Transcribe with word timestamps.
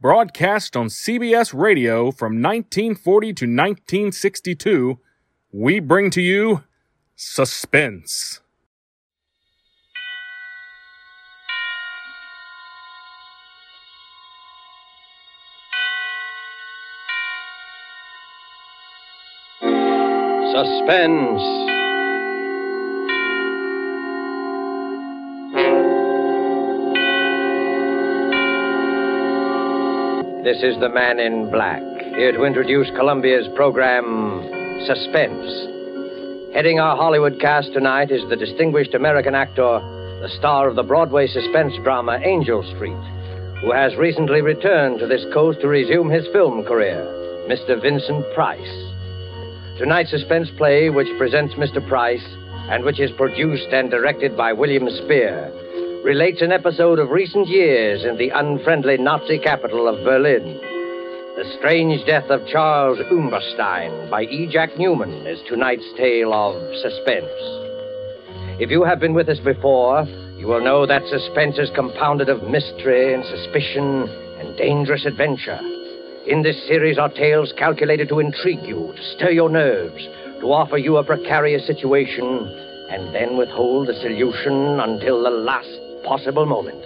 broadcast 0.00 0.76
on 0.76 0.86
CBS 0.86 1.52
Radio 1.52 2.10
from 2.10 2.40
1940 2.40 3.26
to 3.34 3.44
1962, 3.44 4.98
we 5.52 5.78
bring 5.78 6.10
to 6.10 6.22
you 6.22 6.64
Suspense. 7.16 8.40
Suspense. 20.52 21.69
This 30.44 30.62
is 30.62 30.80
the 30.80 30.88
man 30.88 31.20
in 31.20 31.50
black, 31.50 31.82
here 32.16 32.32
to 32.32 32.44
introduce 32.44 32.88
Columbia's 32.96 33.46
program, 33.54 34.40
Suspense. 34.86 36.54
Heading 36.54 36.80
our 36.80 36.96
Hollywood 36.96 37.38
cast 37.38 37.74
tonight 37.74 38.10
is 38.10 38.26
the 38.30 38.36
distinguished 38.36 38.94
American 38.94 39.34
actor, 39.34 39.80
the 40.22 40.32
star 40.38 40.66
of 40.66 40.76
the 40.76 40.82
Broadway 40.82 41.26
suspense 41.26 41.74
drama 41.84 42.18
Angel 42.24 42.62
Street, 42.74 42.96
who 43.60 43.70
has 43.72 43.94
recently 43.96 44.40
returned 44.40 44.98
to 45.00 45.06
this 45.06 45.26
coast 45.34 45.60
to 45.60 45.68
resume 45.68 46.08
his 46.08 46.26
film 46.32 46.64
career, 46.64 47.04
Mr. 47.46 47.76
Vincent 47.76 48.24
Price. 48.32 48.74
Tonight's 49.76 50.10
suspense 50.10 50.48
play, 50.56 50.88
which 50.88 51.18
presents 51.18 51.52
Mr. 51.56 51.86
Price 51.86 52.24
and 52.70 52.82
which 52.82 52.98
is 52.98 53.10
produced 53.18 53.68
and 53.72 53.90
directed 53.90 54.38
by 54.38 54.54
William 54.54 54.88
Spier, 54.88 55.52
relates 56.04 56.40
an 56.40 56.50
episode 56.50 56.98
of 56.98 57.10
recent 57.10 57.46
years 57.46 58.04
in 58.04 58.16
the 58.16 58.30
unfriendly 58.30 58.96
Nazi 58.96 59.38
capital 59.38 59.86
of 59.86 60.02
Berlin. 60.02 60.58
The 61.36 61.44
strange 61.58 62.06
death 62.06 62.24
of 62.30 62.46
Charles 62.46 62.98
Umberstein 63.10 64.08
by 64.08 64.22
E. 64.22 64.48
Jack 64.50 64.70
Neuman 64.78 65.26
is 65.26 65.38
tonight's 65.46 65.84
tale 65.98 66.32
of 66.32 66.56
suspense. 66.80 67.28
If 68.58 68.70
you 68.70 68.82
have 68.82 68.98
been 68.98 69.12
with 69.12 69.28
us 69.28 69.40
before, 69.40 70.04
you 70.38 70.46
will 70.46 70.64
know 70.64 70.86
that 70.86 71.06
suspense 71.06 71.58
is 71.58 71.70
compounded 71.74 72.30
of 72.30 72.48
mystery 72.48 73.12
and 73.12 73.22
suspicion 73.26 74.08
and 74.40 74.56
dangerous 74.56 75.04
adventure. 75.04 75.60
In 76.26 76.42
this 76.42 76.66
series 76.66 76.96
are 76.96 77.10
tales 77.10 77.52
calculated 77.58 78.08
to 78.08 78.20
intrigue 78.20 78.64
you, 78.64 78.94
to 78.96 79.02
stir 79.16 79.32
your 79.32 79.50
nerves, 79.50 80.02
to 80.40 80.46
offer 80.50 80.78
you 80.78 80.96
a 80.96 81.04
precarious 81.04 81.66
situation, 81.66 82.24
and 82.88 83.14
then 83.14 83.36
withhold 83.36 83.88
the 83.88 83.94
solution 84.00 84.80
until 84.80 85.22
the 85.22 85.30
last 85.30 85.89
possible 86.04 86.46
moment. 86.46 86.84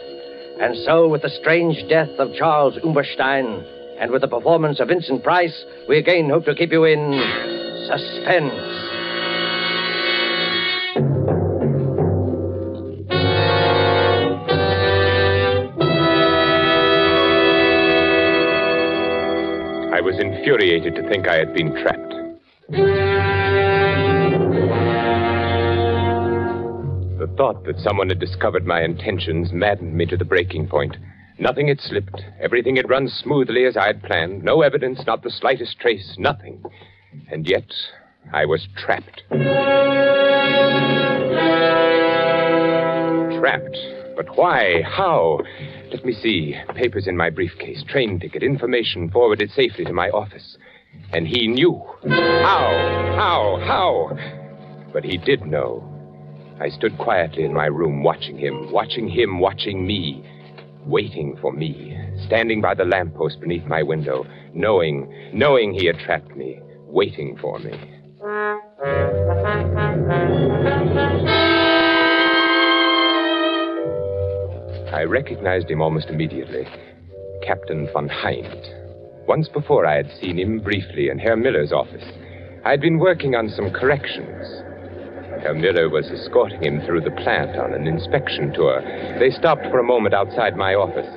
And 0.61 0.77
so, 0.85 1.09
with 1.09 1.23
the 1.23 1.31
strange 1.31 1.89
death 1.89 2.11
of 2.19 2.35
Charles 2.35 2.79
Umberstein, 2.85 3.65
and 3.99 4.11
with 4.11 4.23
the 4.23 4.29
performance 4.29 4.81
of 4.81 4.89
Vincent 4.89 5.23
Price, 5.23 5.65
we 5.89 5.99
again 5.99 6.29
hope 6.31 6.45
to 6.47 6.55
keep 6.55 6.73
you 6.73 6.85
in 6.85 7.13
suspense. 7.87 8.53
I 19.93 20.01
was 20.01 20.19
infuriated 20.19 20.97
to 20.97 21.09
think 21.09 21.29
I 21.29 21.37
had 21.37 21.55
been 21.55 21.73
trapped. 21.83 23.04
Thought 27.37 27.65
that 27.65 27.79
someone 27.79 28.09
had 28.09 28.21
discovered 28.21 28.67
my 28.67 28.83
intentions 28.83 29.53
maddened 29.53 29.95
me 29.95 30.07
to 30.07 30.17
the 30.17 30.25
breaking 30.25 30.69
point. 30.69 30.97
Nothing 31.39 31.69
had 31.69 31.81
slipped. 31.81 32.23
Everything 32.41 32.77
had 32.77 32.89
run 32.89 33.09
smoothly 33.09 33.65
as 33.65 33.77
I 33.77 33.87
had 33.89 34.03
planned. 34.03 34.45
No 34.45 34.63
evidence, 34.63 35.01
not 35.07 35.23
the 35.23 35.31
slightest 35.31 35.81
trace, 35.81 36.15
nothing. 36.19 36.63
And 37.31 37.49
yet, 37.49 37.67
I 38.33 38.45
was 38.47 38.69
trapped. 38.77 39.23
Trapped. 43.41 43.79
But 44.17 44.37
why? 44.37 44.83
How? 44.83 45.41
Let 45.91 46.05
me 46.05 46.13
see. 46.13 46.55
Papers 46.75 47.09
in 47.09 47.17
my 47.17 47.31
briefcase, 47.31 47.83
train 47.89 48.21
ticket, 48.21 48.43
information 48.43 49.11
forwarded 49.11 49.51
safely 49.51 49.85
to 49.85 49.93
my 49.93 50.09
office. 50.11 50.57
And 51.13 51.27
he 51.27 51.49
knew. 51.49 51.83
How? 52.09 52.71
How? 53.17 53.59
How? 53.65 54.91
But 54.93 55.05
he 55.05 55.17
did 55.17 55.45
know. 55.45 55.94
I 56.61 56.69
stood 56.69 56.97
quietly 56.99 57.45
in 57.45 57.53
my 57.53 57.67
room, 57.67 58.05
watching 58.05 58.39
him, 58.39 58.71
watching 58.71 59.09
him, 59.09 59.41
watching 59.41 59.85
me, 59.87 60.25
waiting 60.87 61.37
for 61.41 61.53
me, 61.53 61.99
standing 62.27 62.61
by 62.61 62.75
the 62.75 62.85
lamppost 62.85 63.41
beneath 63.41 63.65
my 63.65 63.83
window, 63.83 64.25
knowing, 64.55 65.13
knowing 65.33 65.75
he 65.75 65.87
had 65.87 65.99
trapped 65.99 66.37
me, 66.37 66.61
waiting 66.87 67.37
for 67.41 67.59
me. 67.59 67.73
I 74.93 75.03
recognized 75.03 75.69
him 75.69 75.83
almost 75.83 76.07
immediately. 76.09 76.67
Captain 77.45 77.89
von 77.93 78.09
Hind. 78.09 78.65
Once 79.27 79.49
before 79.49 79.87
I 79.87 79.97
had 79.97 80.11
seen 80.21 80.39
him 80.39 80.61
briefly 80.61 81.09
in 81.09 81.19
Herr 81.19 81.37
Miller's 81.37 81.73
office. 81.73 82.05
I 82.65 82.71
had 82.71 82.81
been 82.81 82.99
working 82.99 83.35
on 83.35 83.49
some 83.49 83.71
corrections. 83.71 84.63
Herr 85.43 85.55
Miller 85.55 85.89
was 85.89 86.07
escorting 86.11 86.63
him 86.63 86.81
through 86.87 87.03
the 87.03 87.11
plant 87.11 87.57
on 87.59 87.75
an 87.75 87.87
inspection 87.87 88.53
tour. 88.53 88.81
They 89.19 89.31
stopped 89.31 89.63
for 89.71 89.79
a 89.79 89.85
moment 89.85 90.15
outside 90.15 90.57
my 90.57 90.75
office. 90.75 91.09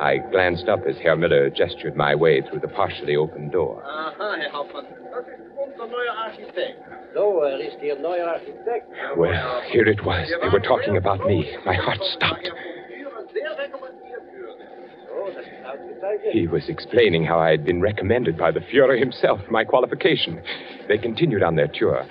I 0.00 0.18
glanced 0.30 0.68
up 0.68 0.80
as 0.88 0.96
Herr 1.02 1.16
Miller 1.16 1.50
gestured 1.50 1.94
my 1.94 2.14
way 2.14 2.40
through 2.42 2.60
the 2.60 2.68
partially 2.68 3.16
open 3.16 3.50
door. 3.50 3.82
Aha, 3.84 4.36
Herr 4.40 4.50
Hauptmann. 4.50 4.86
Das 5.10 5.26
ist 5.26 5.40
unser 5.56 5.86
neuer 5.86 6.14
Architekt. 6.16 6.78
So, 7.14 7.42
er 7.42 7.58
ist 7.60 7.82
Ihr 7.82 7.98
neuer 7.98 8.26
Architekt. 8.28 8.86
Well, 9.16 9.62
here 9.70 9.86
it 9.88 10.00
was. 10.04 10.28
They 10.40 10.48
were 10.48 10.60
talking 10.60 10.96
about 10.96 11.26
me. 11.26 11.44
My 11.66 11.74
heart 11.74 12.00
stopped. 12.16 12.48
Führer 12.88 13.26
sehr 13.32 13.50
rekommendiert 13.58 14.22
würden. 14.32 14.66
So, 15.08 15.26
das 15.34 15.44
ist 15.44 15.66
ausgezeichnet. 15.66 16.32
He 16.32 16.46
was 16.46 16.68
explaining 16.68 17.24
how 17.26 17.38
I 17.38 17.50
had 17.50 17.64
been 17.64 17.82
recommended 17.82 18.38
by 18.38 18.52
the 18.52 18.60
Fuhrer 18.60 18.98
himself, 18.98 19.44
for 19.44 19.50
my 19.52 19.64
qualification. 19.64 20.40
They 20.88 20.96
continued 20.98 21.42
on 21.42 21.56
their 21.56 21.68
tour. 21.68 22.06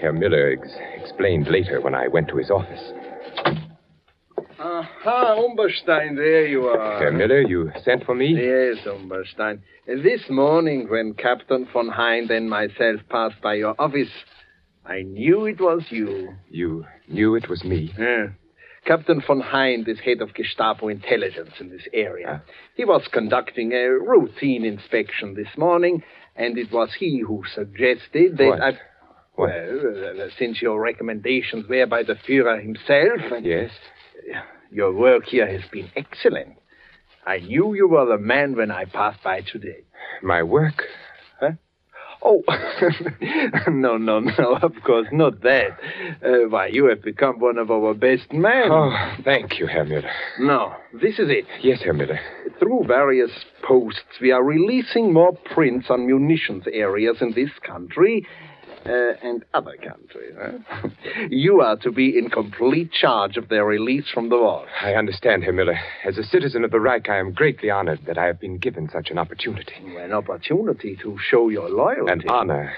Herr 0.00 0.12
Miller 0.12 0.52
ex- 0.52 0.76
explained 1.02 1.48
later 1.48 1.80
when 1.80 1.94
I 1.94 2.08
went 2.08 2.28
to 2.28 2.36
his 2.36 2.50
office. 2.50 2.92
Aha, 4.58 5.34
Umberstein, 5.44 6.16
there 6.16 6.46
you 6.46 6.64
are. 6.66 6.98
Herr 6.98 7.12
Miller, 7.12 7.40
you 7.42 7.70
sent 7.84 8.04
for 8.04 8.14
me? 8.14 8.34
Yes, 8.34 8.86
Umberstein. 8.86 9.62
This 9.86 10.22
morning, 10.30 10.88
when 10.88 11.14
Captain 11.14 11.66
von 11.72 11.88
Hind 11.88 12.30
and 12.30 12.48
myself 12.48 13.00
passed 13.10 13.40
by 13.42 13.54
your 13.54 13.74
office, 13.78 14.08
I 14.84 15.02
knew 15.02 15.46
it 15.46 15.60
was 15.60 15.82
you. 15.90 16.34
You 16.50 16.84
knew 17.08 17.34
it 17.34 17.48
was 17.48 17.64
me. 17.64 17.92
Yeah. 17.98 18.28
Captain 18.86 19.20
von 19.26 19.40
Hind 19.40 19.88
is 19.88 19.98
head 20.00 20.20
of 20.22 20.32
Gestapo 20.34 20.88
intelligence 20.88 21.52
in 21.60 21.68
this 21.70 21.86
area. 21.92 22.42
Ah. 22.46 22.52
He 22.76 22.84
was 22.84 23.02
conducting 23.12 23.72
a 23.72 23.88
routine 23.90 24.64
inspection 24.64 25.34
this 25.34 25.48
morning, 25.58 26.02
and 26.36 26.56
it 26.56 26.70
was 26.72 26.90
he 26.98 27.20
who 27.26 27.42
suggested 27.54 28.38
that 28.38 28.46
What? 28.46 28.60
I. 28.62 28.78
Well, 29.36 29.50
uh, 29.50 30.28
since 30.38 30.62
your 30.62 30.80
recommendations 30.80 31.68
were 31.68 31.86
by 31.86 32.02
the 32.02 32.14
Führer 32.14 32.62
himself, 32.62 33.42
Yes? 33.42 33.70
your 34.70 34.92
work 34.92 35.24
here 35.26 35.46
has 35.46 35.62
been 35.70 35.90
excellent. 35.96 36.54
I 37.26 37.38
knew 37.38 37.74
you 37.74 37.88
were 37.88 38.06
the 38.06 38.18
man 38.18 38.56
when 38.56 38.70
I 38.70 38.84
passed 38.84 39.22
by 39.22 39.40
today. 39.40 39.84
My 40.22 40.42
work? 40.42 40.82
Huh? 41.40 41.52
Oh, 42.22 42.42
no, 43.68 43.98
no, 43.98 44.20
no, 44.20 44.56
of 44.62 44.72
course, 44.84 45.06
not 45.12 45.42
that. 45.42 45.78
Uh, 46.24 46.48
why, 46.48 46.68
you 46.68 46.86
have 46.86 47.02
become 47.02 47.38
one 47.38 47.58
of 47.58 47.70
our 47.70 47.94
best 47.94 48.32
men. 48.32 48.70
Oh, 48.70 48.90
thank 49.22 49.58
you, 49.58 49.66
Herr 49.66 49.84
Müller. 49.84 50.10
No, 50.40 50.72
this 50.94 51.18
is 51.18 51.28
it. 51.28 51.44
Yes, 51.62 51.80
Herr 51.84 51.92
Müller. 51.94 52.18
Through 52.58 52.84
various 52.86 53.30
posts, 53.62 54.18
we 54.20 54.30
are 54.32 54.42
releasing 54.42 55.12
more 55.12 55.32
prints 55.54 55.86
on 55.90 56.06
munitions 56.06 56.64
areas 56.72 57.18
in 57.20 57.32
this 57.34 57.50
country. 57.64 58.26
Uh, 58.88 59.14
and 59.22 59.44
other 59.54 59.74
countries. 59.76 60.34
Huh? 60.38 60.88
you 61.30 61.60
are 61.60 61.76
to 61.76 61.90
be 61.90 62.16
in 62.16 62.30
complete 62.30 62.92
charge 62.92 63.36
of 63.36 63.48
their 63.48 63.64
release 63.64 64.06
from 64.12 64.28
the 64.28 64.36
wall. 64.36 64.66
I 64.80 64.94
understand, 64.94 65.44
Herr 65.44 65.52
Miller. 65.52 65.78
As 66.04 66.18
a 66.18 66.22
citizen 66.22 66.64
of 66.64 66.70
the 66.70 66.80
Reich, 66.80 67.08
I 67.08 67.18
am 67.18 67.32
greatly 67.32 67.70
honored 67.70 68.00
that 68.06 68.18
I 68.18 68.26
have 68.26 68.40
been 68.40 68.58
given 68.58 68.88
such 68.90 69.10
an 69.10 69.18
opportunity. 69.18 69.74
An 69.98 70.12
opportunity 70.12 70.96
to 71.02 71.18
show 71.20 71.48
your 71.48 71.68
loyalty. 71.68 72.12
An 72.12 72.22
honor. 72.28 72.72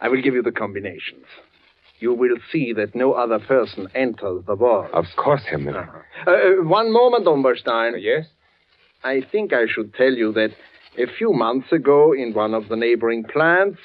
I 0.00 0.08
will 0.08 0.22
give 0.22 0.34
you 0.34 0.42
the 0.42 0.52
combinations. 0.52 1.26
You 1.98 2.14
will 2.14 2.36
see 2.50 2.72
that 2.72 2.94
no 2.94 3.12
other 3.12 3.38
person 3.38 3.88
enters 3.94 4.44
the 4.46 4.54
wall. 4.56 4.88
Of 4.92 5.04
course, 5.16 5.42
Herr 5.48 5.58
Miller. 5.58 6.04
Uh-huh. 6.26 6.30
Uh, 6.30 6.64
one 6.66 6.90
moment, 6.92 7.26
Umberstein. 7.26 7.94
Uh, 7.94 7.98
yes? 7.98 8.24
I 9.04 9.22
think 9.30 9.52
I 9.52 9.66
should 9.66 9.94
tell 9.94 10.12
you 10.12 10.32
that 10.32 10.50
a 10.98 11.06
few 11.18 11.32
months 11.32 11.72
ago, 11.72 12.12
in 12.12 12.32
one 12.32 12.54
of 12.54 12.68
the 12.68 12.76
neighboring 12.76 13.24
plants, 13.24 13.78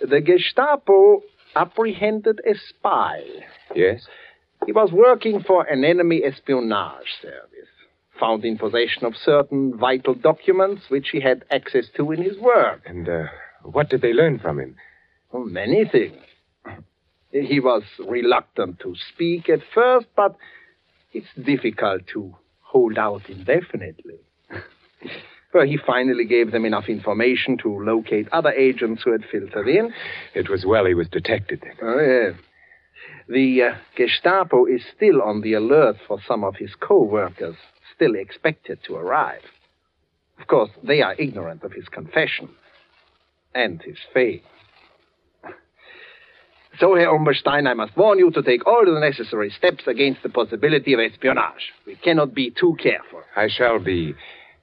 the 0.00 0.20
Gestapo 0.20 1.22
apprehended 1.54 2.40
a 2.46 2.54
spy. 2.68 3.22
Yes? 3.74 4.06
He 4.66 4.72
was 4.72 4.90
working 4.92 5.42
for 5.46 5.64
an 5.64 5.84
enemy 5.84 6.22
espionage 6.24 7.18
service, 7.22 7.68
found 8.18 8.44
in 8.44 8.58
possession 8.58 9.04
of 9.04 9.14
certain 9.16 9.76
vital 9.78 10.14
documents 10.14 10.82
which 10.88 11.08
he 11.12 11.20
had 11.20 11.44
access 11.50 11.86
to 11.96 12.12
in 12.12 12.22
his 12.22 12.38
work. 12.38 12.82
And 12.86 13.08
uh, 13.08 13.24
what 13.62 13.88
did 13.88 14.02
they 14.02 14.12
learn 14.12 14.38
from 14.38 14.60
him? 14.60 14.76
Oh, 15.32 15.44
many 15.44 15.84
things. 15.90 16.22
He 17.32 17.60
was 17.60 17.84
reluctant 17.98 18.80
to 18.80 18.94
speak 19.14 19.48
at 19.48 19.60
first, 19.72 20.06
but 20.16 20.36
it's 21.12 21.28
difficult 21.40 22.02
to 22.12 22.34
hold 22.60 22.98
out 22.98 23.22
indefinitely. 23.28 24.18
Well, 25.52 25.66
he 25.66 25.78
finally 25.84 26.24
gave 26.24 26.52
them 26.52 26.64
enough 26.64 26.88
information 26.88 27.58
to 27.58 27.82
locate 27.82 28.28
other 28.32 28.52
agents 28.52 29.02
who 29.04 29.12
had 29.12 29.24
filtered 29.30 29.68
in. 29.68 29.92
It 30.34 30.48
was 30.48 30.64
well 30.64 30.86
he 30.86 30.94
was 30.94 31.08
detected. 31.08 31.62
Oh, 31.82 31.98
yes. 32.00 32.40
The 33.28 33.62
uh, 33.62 33.74
Gestapo 33.96 34.66
is 34.66 34.82
still 34.96 35.22
on 35.22 35.40
the 35.40 35.54
alert 35.54 35.96
for 36.06 36.18
some 36.26 36.44
of 36.44 36.56
his 36.56 36.70
co 36.78 37.02
workers, 37.02 37.56
still 37.94 38.14
expected 38.14 38.78
to 38.86 38.96
arrive. 38.96 39.42
Of 40.40 40.46
course, 40.46 40.70
they 40.82 41.02
are 41.02 41.14
ignorant 41.18 41.62
of 41.62 41.72
his 41.72 41.88
confession 41.88 42.48
and 43.54 43.82
his 43.82 43.98
fate. 44.14 44.42
So, 46.78 46.94
Herr 46.94 47.14
Umberstein, 47.14 47.66
I 47.66 47.74
must 47.74 47.96
warn 47.96 48.18
you 48.18 48.30
to 48.30 48.42
take 48.42 48.66
all 48.66 48.84
the 48.86 49.00
necessary 49.00 49.50
steps 49.50 49.86
against 49.86 50.22
the 50.22 50.28
possibility 50.28 50.94
of 50.94 51.00
espionage. 51.00 51.72
We 51.86 51.96
cannot 51.96 52.34
be 52.34 52.50
too 52.50 52.76
careful. 52.80 53.22
I 53.36 53.48
shall 53.48 53.80
be 53.80 54.14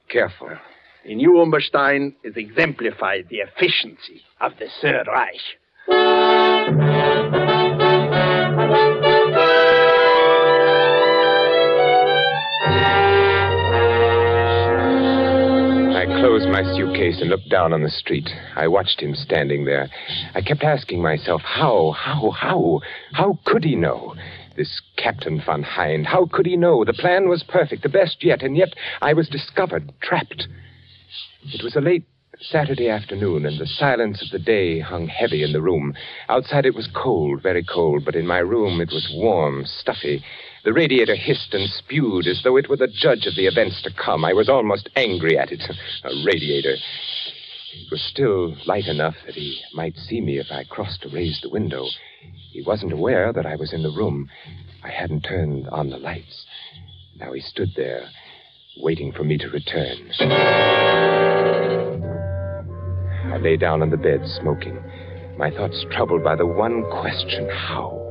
careful. 0.08 0.50
In 1.08 1.18
you, 1.20 1.40
Umberstein, 1.40 2.14
is 2.22 2.36
exemplified 2.36 3.28
the 3.30 3.38
efficiency 3.38 4.20
of 4.42 4.52
the 4.58 4.66
Third 4.82 5.06
Reich. 5.06 5.40
I 15.96 16.04
closed 16.20 16.46
my 16.50 16.62
suitcase 16.76 17.22
and 17.22 17.30
looked 17.30 17.48
down 17.48 17.72
on 17.72 17.82
the 17.82 17.88
street. 17.88 18.28
I 18.54 18.68
watched 18.68 19.00
him 19.00 19.14
standing 19.14 19.64
there. 19.64 19.88
I 20.34 20.42
kept 20.42 20.62
asking 20.62 21.00
myself, 21.00 21.40
how, 21.40 21.92
how, 21.92 22.32
how, 22.32 22.80
how 23.14 23.38
could 23.46 23.64
he 23.64 23.76
know? 23.76 24.14
This 24.58 24.82
Captain 24.98 25.40
von 25.40 25.62
Hind, 25.62 26.06
how 26.06 26.26
could 26.30 26.44
he 26.44 26.58
know? 26.58 26.84
The 26.84 26.92
plan 26.92 27.30
was 27.30 27.42
perfect, 27.48 27.82
the 27.82 27.88
best 27.88 28.22
yet, 28.22 28.42
and 28.42 28.58
yet 28.58 28.74
I 29.00 29.14
was 29.14 29.30
discovered, 29.30 29.90
trapped. 30.02 30.46
It 31.52 31.62
was 31.62 31.76
a 31.76 31.80
late 31.80 32.04
Saturday 32.40 32.88
afternoon, 32.88 33.46
and 33.46 33.58
the 33.58 33.66
silence 33.66 34.22
of 34.22 34.30
the 34.30 34.38
day 34.38 34.78
hung 34.78 35.08
heavy 35.08 35.42
in 35.42 35.52
the 35.52 35.60
room. 35.60 35.94
Outside 36.28 36.66
it 36.66 36.74
was 36.74 36.88
cold, 36.94 37.42
very 37.42 37.64
cold, 37.64 38.04
but 38.04 38.14
in 38.14 38.26
my 38.26 38.38
room 38.38 38.80
it 38.80 38.90
was 38.92 39.10
warm, 39.12 39.64
stuffy. 39.66 40.22
The 40.64 40.72
radiator 40.72 41.16
hissed 41.16 41.52
and 41.54 41.68
spewed 41.68 42.26
as 42.26 42.42
though 42.42 42.56
it 42.56 42.68
were 42.68 42.76
the 42.76 42.86
judge 42.86 43.26
of 43.26 43.34
the 43.34 43.46
events 43.46 43.82
to 43.82 43.90
come. 43.90 44.24
I 44.24 44.34
was 44.34 44.48
almost 44.48 44.88
angry 44.94 45.36
at 45.38 45.50
it. 45.50 45.62
A 46.04 46.10
radiator. 46.24 46.74
It 46.74 47.90
was 47.90 48.02
still 48.02 48.56
light 48.66 48.86
enough 48.86 49.16
that 49.26 49.34
he 49.34 49.60
might 49.74 49.96
see 49.96 50.20
me 50.20 50.38
if 50.38 50.50
I 50.50 50.64
crossed 50.64 51.02
to 51.02 51.08
raise 51.08 51.40
the 51.40 51.50
window. 51.50 51.86
He 52.52 52.62
wasn't 52.62 52.92
aware 52.92 53.32
that 53.32 53.46
I 53.46 53.56
was 53.56 53.72
in 53.72 53.82
the 53.82 53.90
room. 53.90 54.28
I 54.82 54.90
hadn't 54.90 55.22
turned 55.22 55.68
on 55.68 55.90
the 55.90 55.98
lights. 55.98 56.44
Now 57.16 57.32
he 57.32 57.40
stood 57.40 57.70
there, 57.76 58.08
waiting 58.80 59.12
for 59.12 59.24
me 59.24 59.38
to 59.38 59.48
return. 59.48 59.96
I 63.32 63.36
lay 63.38 63.56
down 63.56 63.82
on 63.82 63.90
the 63.90 63.96
bed, 63.96 64.20
smoking, 64.40 64.78
my 65.38 65.50
thoughts 65.50 65.84
troubled 65.92 66.24
by 66.24 66.34
the 66.34 66.46
one 66.46 66.82
question 66.90 67.48
how? 67.48 68.04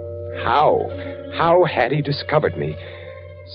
How? 0.46 0.80
How 1.38 1.66
had 1.66 1.92
he 1.92 2.02
discovered 2.02 2.58
me? 2.58 2.74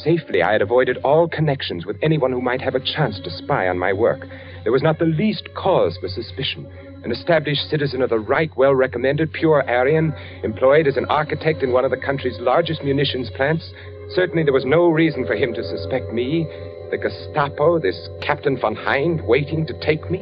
Safely, 0.05 0.43
I 0.43 0.53
had 0.53 0.63
avoided 0.63 0.99
all 0.99 1.27
connections 1.29 1.87
with 1.87 1.97
anyone 2.03 2.33
who 2.33 2.43
might 2.43 2.61
have 2.61 2.75
a 2.75 2.81
chance 2.81 3.19
to 3.21 3.31
spy 3.31 3.69
on 3.69 3.79
my 3.79 3.93
work. 3.93 4.27
There 4.63 4.73
was 4.73 4.83
not 4.83 4.99
the 4.99 5.07
least 5.07 5.49
cause 5.55 5.97
for 5.99 6.09
suspicion. 6.09 6.71
An 7.05 7.13
established 7.13 7.69
citizen 7.71 8.03
of 8.03 8.11
the 8.11 8.19
Reich, 8.19 8.57
well 8.57 8.75
recommended, 8.75 9.33
pure 9.33 9.69
Aryan, 9.69 10.15
employed 10.45 10.87
as 10.87 10.97
an 10.97 11.07
architect 11.07 11.63
in 11.63 11.73
one 11.73 11.85
of 11.85 11.91
the 11.91 11.97
country's 11.97 12.39
largest 12.41 12.85
munitions 12.85 13.31
plants. 13.31 13.73
Certainly, 14.11 14.45
there 14.45 14.53
was 14.53 14.65
no 14.65 14.89
reason 14.89 15.27
for 15.27 15.35
him 15.35 15.55
to 15.55 15.65
suspect 15.65 16.13
me. 16.13 16.47
The 16.93 16.99
Gestapo, 16.99 17.79
this 17.79 17.97
Captain 18.21 18.59
von 18.61 18.77
Hind, 18.77 19.23
waiting 19.27 19.65
to 19.67 19.73
take 19.81 20.11
me. 20.11 20.19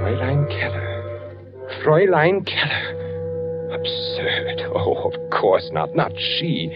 Fräulein 0.00 0.48
Keller. 0.48 1.36
Fräulein 1.84 2.42
Keller. 2.46 3.74
Absurd. 3.74 4.62
Oh, 4.74 5.12
of 5.12 5.30
course 5.30 5.68
not. 5.72 5.94
Not 5.94 6.12
she. 6.16 6.72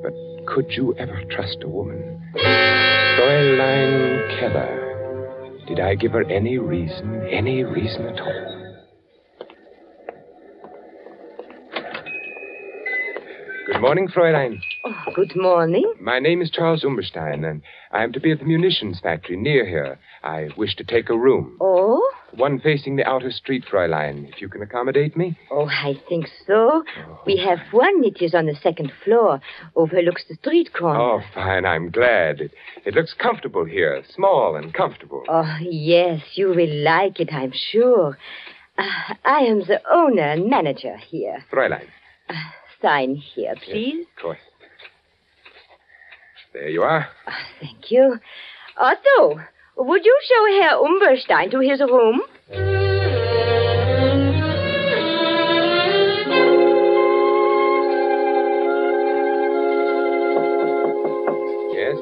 But 0.00 0.12
could 0.46 0.70
you 0.70 0.94
ever 0.94 1.24
trust 1.28 1.64
a 1.64 1.68
woman? 1.68 2.22
Fräulein 3.16 4.38
Keller. 4.38 5.64
Did 5.66 5.80
I 5.80 5.96
give 5.96 6.12
her 6.12 6.22
any 6.30 6.58
reason, 6.58 7.26
any 7.32 7.64
reason 7.64 8.06
at 8.06 8.20
all? 8.20 8.57
Good 13.78 13.82
morning, 13.82 14.08
Fräulein. 14.08 14.60
Oh, 14.84 15.12
good 15.14 15.36
morning. 15.36 15.94
My 16.00 16.18
name 16.18 16.42
is 16.42 16.50
Charles 16.50 16.82
Umberstein, 16.82 17.44
and 17.44 17.62
I 17.92 18.02
am 18.02 18.12
to 18.12 18.18
be 18.18 18.32
at 18.32 18.40
the 18.40 18.44
munitions 18.44 18.98
factory 19.00 19.36
near 19.36 19.64
here. 19.64 20.00
I 20.24 20.48
wish 20.56 20.74
to 20.78 20.84
take 20.84 21.08
a 21.08 21.16
room. 21.16 21.56
Oh? 21.60 22.02
One 22.34 22.58
facing 22.58 22.96
the 22.96 23.06
outer 23.06 23.30
street, 23.30 23.64
Fräulein, 23.70 24.28
if 24.30 24.40
you 24.42 24.48
can 24.48 24.62
accommodate 24.62 25.16
me. 25.16 25.38
Oh, 25.52 25.68
I 25.68 25.94
think 26.08 26.26
so. 26.44 26.82
We 27.24 27.36
have 27.36 27.60
one. 27.70 28.02
It 28.02 28.20
is 28.20 28.34
on 28.34 28.46
the 28.46 28.56
second 28.60 28.90
floor, 29.04 29.40
overlooks 29.76 30.24
the 30.28 30.34
street 30.34 30.70
corner. 30.76 30.98
Oh, 30.98 31.20
fine. 31.32 31.64
I'm 31.64 31.92
glad. 31.92 32.40
It, 32.40 32.50
it 32.84 32.94
looks 32.94 33.14
comfortable 33.14 33.64
here, 33.64 34.02
small 34.12 34.56
and 34.56 34.74
comfortable. 34.74 35.22
Oh, 35.28 35.56
yes, 35.60 36.20
you 36.34 36.48
will 36.48 36.82
like 36.82 37.20
it, 37.20 37.32
I'm 37.32 37.52
sure. 37.54 38.18
Uh, 38.76 39.14
I 39.24 39.42
am 39.42 39.60
the 39.60 39.80
owner 39.88 40.32
and 40.32 40.50
manager 40.50 40.96
here. 40.96 41.44
Fräulein. 41.52 41.86
Uh, 42.28 42.34
sign 42.82 43.16
here, 43.16 43.54
please. 43.64 43.94
Yes, 43.98 44.06
of 44.16 44.22
course. 44.22 44.38
There 46.52 46.68
you 46.68 46.82
are. 46.82 47.06
Uh, 47.26 47.32
thank 47.60 47.90
you. 47.90 48.18
Otto, 48.76 49.40
would 49.76 50.04
you 50.04 50.18
show 50.28 50.62
Herr 50.62 50.78
Umberstein 50.78 51.50
to 51.50 51.60
his 51.60 51.80
room? 51.80 52.22
Yes? 61.72 61.96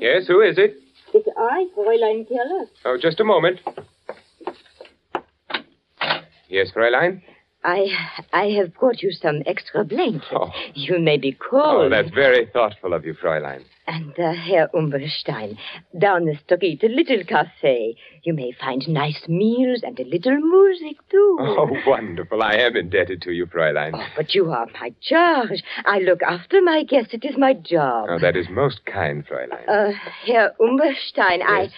Yes, 0.00 0.26
who 0.26 0.40
is 0.40 0.58
it? 0.58 0.76
It's 1.14 1.28
I, 1.38 1.66
Fräulein 1.76 2.26
Keller. 2.28 2.66
Oh, 2.84 2.96
just 3.00 3.20
a 3.20 3.24
moment. 3.24 3.60
Yes, 6.48 6.70
Fräulein? 6.74 7.22
I 7.62 7.86
I 8.32 8.44
have 8.58 8.74
brought 8.74 9.02
you 9.02 9.10
some 9.12 9.42
extra 9.46 9.84
blankets. 9.84 10.26
Oh. 10.32 10.50
You 10.74 10.98
may 10.98 11.18
be 11.18 11.32
cold. 11.32 11.86
Oh, 11.86 11.88
that's 11.90 12.10
very 12.14 12.46
thoughtful 12.46 12.94
of 12.94 13.04
you, 13.04 13.14
Fräulein. 13.14 13.62
And 13.86 14.12
uh, 14.18 14.32
Herr 14.34 14.68
Umberstein, 14.72 15.58
down 15.98 16.24
the 16.24 16.36
street, 16.46 16.82
a 16.84 16.86
little 16.88 17.24
cafe. 17.24 17.96
You 18.22 18.34
may 18.34 18.52
find 18.52 18.86
nice 18.88 19.22
meals 19.26 19.82
and 19.82 19.98
a 19.98 20.04
little 20.04 20.36
music, 20.36 20.96
too. 21.10 21.36
Oh, 21.40 21.68
wonderful. 21.86 22.40
I 22.42 22.54
am 22.54 22.76
indebted 22.76 23.20
to 23.22 23.32
you, 23.32 23.46
Fräulein. 23.46 23.90
Oh, 23.94 24.06
but 24.16 24.32
you 24.34 24.50
are 24.52 24.66
my 24.80 24.94
charge. 25.02 25.62
I 25.84 25.98
look 25.98 26.22
after 26.22 26.62
my 26.62 26.84
guests. 26.84 27.14
It 27.14 27.24
is 27.24 27.36
my 27.36 27.54
job. 27.54 28.06
Oh, 28.10 28.18
that 28.20 28.36
is 28.36 28.46
most 28.48 28.86
kind, 28.86 29.26
Fräulein. 29.26 29.68
Uh, 29.68 29.92
Herr 30.24 30.52
Umberstein, 30.60 31.40
Yes? 31.40 31.48
I 31.48 31.70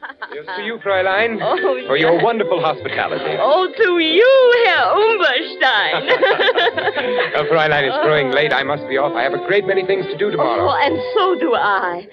Here's 0.32 0.46
to 0.56 0.62
you, 0.62 0.78
Fräulein, 0.84 1.38
Oh, 1.42 1.86
for 1.86 1.96
your 1.96 2.22
wonderful 2.22 2.60
hospitality. 2.60 3.36
Oh, 3.38 3.68
to 3.76 3.98
you, 3.98 4.64
Herr 4.66 4.92
Umberstein. 4.94 6.08
Uh, 7.32 7.44
Fräulein, 7.50 7.82
it's 7.88 8.04
growing 8.04 8.30
late. 8.30 8.52
I 8.52 8.62
must 8.62 8.86
be 8.88 8.96
off. 8.98 9.12
I 9.16 9.22
have 9.22 9.32
a 9.34 9.46
great 9.46 9.66
many 9.66 9.84
things 9.86 10.04
to 10.06 10.16
do 10.16 10.30
tomorrow. 10.30 10.68
Oh, 10.68 10.76
and 10.80 10.96
so 11.14 11.38
do 11.40 11.54
I. 11.54 12.06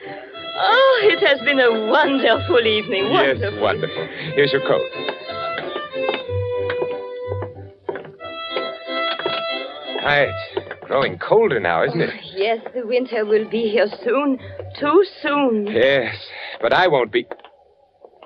Oh, 0.61 0.99
it 1.03 1.19
has 1.27 1.39
been 1.41 1.59
a 1.59 1.71
wonderful 1.89 2.59
evening. 2.65 3.05
yes, 3.11 3.37
Wonderful. 3.39 3.61
wonderful. 3.61 4.07
Here's 4.35 4.51
your 4.51 4.61
coat. 4.61 4.81
Ah, 10.01 10.25
it's 10.25 10.79
growing 10.87 11.17
colder 11.19 11.59
now, 11.59 11.83
isn't 11.83 12.01
it? 12.01 12.09
Yes, 12.33 12.59
the 12.73 12.85
winter 12.87 13.25
will 13.25 13.47
be 13.49 13.69
here 13.69 13.87
soon. 14.03 14.39
Too 14.79 15.03
soon. 15.21 15.67
Yes, 15.67 16.15
but 16.61 16.73
I 16.73 16.87
won't 16.87 17.11
be. 17.11 17.25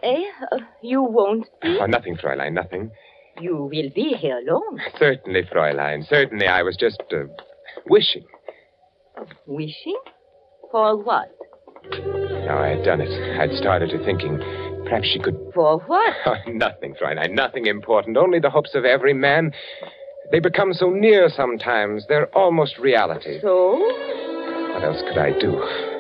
Eh? 0.04 0.24
Uh, 0.52 0.58
you 0.82 1.02
won't 1.02 1.48
be? 1.62 1.78
Oh, 1.80 1.86
nothing, 1.86 2.18
Fräulein, 2.18 2.54
nothing. 2.54 2.92
You 3.40 3.56
will 3.56 3.90
be 3.96 4.16
here 4.20 4.42
long. 4.46 4.80
Certainly, 5.00 5.44
Fräulein. 5.44 6.08
Certainly, 6.08 6.46
I 6.46 6.62
was 6.62 6.76
just 6.78 7.02
uh, 7.12 7.24
wishing. 7.90 8.26
Wishing? 9.48 10.00
For 10.72 10.98
what? 11.02 11.30
Now 12.46 12.60
I 12.60 12.70
had 12.70 12.84
done 12.84 13.02
it. 13.02 13.10
I'd 13.40 13.56
started 13.58 13.90
to 13.92 14.04
thinking 14.04 14.38
perhaps 14.86 15.08
she 15.08 15.20
could. 15.20 15.38
For 15.54 15.80
what? 15.80 16.14
Oh, 16.26 16.36
nothing, 16.52 16.96
Fräulein. 17.02 17.32
Nothing 17.34 17.68
important. 17.68 18.18
Only 18.18 18.40
the 18.40 18.50
hopes 18.50 18.76
of 18.76 18.86
every 18.86 19.14
man. 19.14 19.52
They 20.32 20.40
become 20.40 20.74
so 20.74 20.90
near 20.90 21.30
sometimes. 21.30 22.06
They're 22.08 22.28
almost 22.38 22.78
reality. 22.78 23.40
So? 23.42 23.78
What 23.78 24.84
else 24.84 25.02
could 25.08 25.18
I 25.18 25.38
do? 25.40 25.93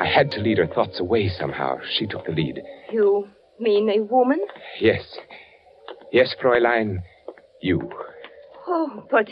I 0.00 0.06
had 0.06 0.30
to 0.32 0.40
lead 0.40 0.58
her 0.58 0.66
thoughts 0.66 1.00
away 1.00 1.28
somehow. 1.28 1.78
She 1.98 2.06
took 2.06 2.26
the 2.26 2.32
lead. 2.32 2.60
You 2.92 3.28
mean 3.58 3.88
a 3.90 4.02
woman? 4.02 4.40
Yes. 4.80 5.02
Yes, 6.12 6.34
Fräulein. 6.42 6.98
You. 7.60 7.90
Oh, 8.68 9.04
but 9.10 9.28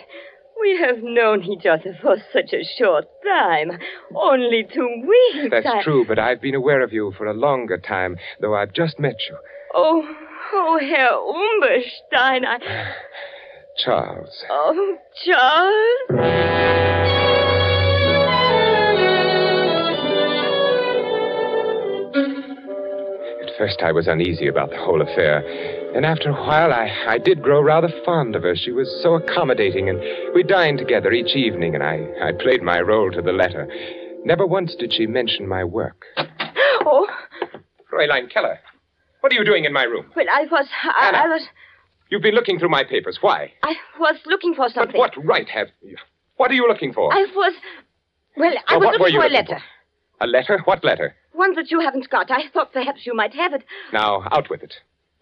we 0.60 0.78
have 0.78 1.02
known 1.02 1.42
each 1.42 1.66
other 1.66 1.96
for 2.00 2.16
such 2.32 2.52
a 2.52 2.64
short 2.78 3.04
time. 3.24 3.78
Only 4.14 4.64
two 4.72 5.02
weeks. 5.06 5.48
That's 5.50 5.66
I- 5.66 5.82
true, 5.82 6.04
but 6.06 6.18
I've 6.18 6.40
been 6.40 6.54
aware 6.54 6.82
of 6.82 6.92
you 6.92 7.12
for 7.16 7.26
a 7.26 7.34
longer 7.34 7.78
time, 7.78 8.16
though 8.40 8.54
I've 8.54 8.72
just 8.72 8.98
met 8.98 9.16
you. 9.28 9.36
Oh, 9.74 10.02
oh, 10.52 10.78
Herr 10.80 11.12
Umberstein, 11.12 12.44
I... 12.46 12.94
Charles. 13.84 14.44
Oh, 14.48 14.96
Charles? 15.24 16.73
First, 23.58 23.80
I 23.82 23.92
was 23.92 24.06
uneasy 24.06 24.46
about 24.48 24.70
the 24.70 24.76
whole 24.78 25.00
affair. 25.02 25.38
And 25.94 26.04
after 26.04 26.30
a 26.30 26.32
while, 26.32 26.72
I, 26.72 26.90
I 27.06 27.18
did 27.18 27.42
grow 27.42 27.62
rather 27.62 27.88
fond 28.04 28.34
of 28.36 28.42
her. 28.42 28.54
She 28.56 28.72
was 28.72 28.88
so 29.02 29.14
accommodating, 29.14 29.88
and 29.88 30.00
we 30.34 30.42
dined 30.42 30.78
together 30.78 31.12
each 31.12 31.36
evening, 31.36 31.74
and 31.74 31.82
I, 31.84 32.06
I 32.22 32.32
played 32.32 32.62
my 32.62 32.80
role 32.80 33.10
to 33.12 33.22
the 33.22 33.32
letter. 33.32 33.68
Never 34.24 34.46
once 34.46 34.74
did 34.74 34.92
she 34.92 35.06
mention 35.06 35.48
my 35.48 35.64
work. 35.64 36.04
Oh, 36.86 37.06
Fräulein 37.90 38.30
Keller, 38.30 38.58
what 39.20 39.32
are 39.32 39.36
you 39.36 39.44
doing 39.44 39.64
in 39.64 39.72
my 39.72 39.84
room? 39.84 40.10
well, 40.14 40.26
I 40.30 40.42
was... 40.50 40.66
I, 40.82 41.08
Anna. 41.08 41.16
I 41.18 41.28
was... 41.28 41.42
You've 42.10 42.20
been 42.20 42.34
looking 42.34 42.58
through 42.58 42.68
my 42.68 42.84
papers. 42.84 43.16
Why? 43.22 43.52
I 43.62 43.74
was 43.98 44.16
looking 44.26 44.54
for 44.54 44.68
something. 44.68 44.92
But 44.92 45.16
what 45.16 45.24
right 45.24 45.48
have 45.48 45.68
you? 45.80 45.96
What 46.36 46.50
are 46.50 46.54
you 46.54 46.68
looking 46.68 46.92
for? 46.92 47.10
I 47.10 47.24
was... 47.34 47.54
Well, 48.36 48.52
I 48.68 48.76
Well, 48.76 48.90
was 48.90 48.98
looking 49.00 49.18
for 49.18 49.24
a 49.24 49.30
letter. 49.30 49.58
A 50.24 50.26
letter? 50.26 50.58
What 50.64 50.82
letter? 50.82 51.14
One 51.32 51.54
that 51.54 51.70
you 51.70 51.80
haven't 51.80 52.08
got. 52.08 52.30
I 52.30 52.48
thought 52.50 52.72
perhaps 52.72 53.04
you 53.04 53.12
might 53.14 53.34
have 53.34 53.52
it. 53.52 53.62
Now, 53.92 54.26
out 54.32 54.48
with 54.48 54.62
it. 54.62 54.72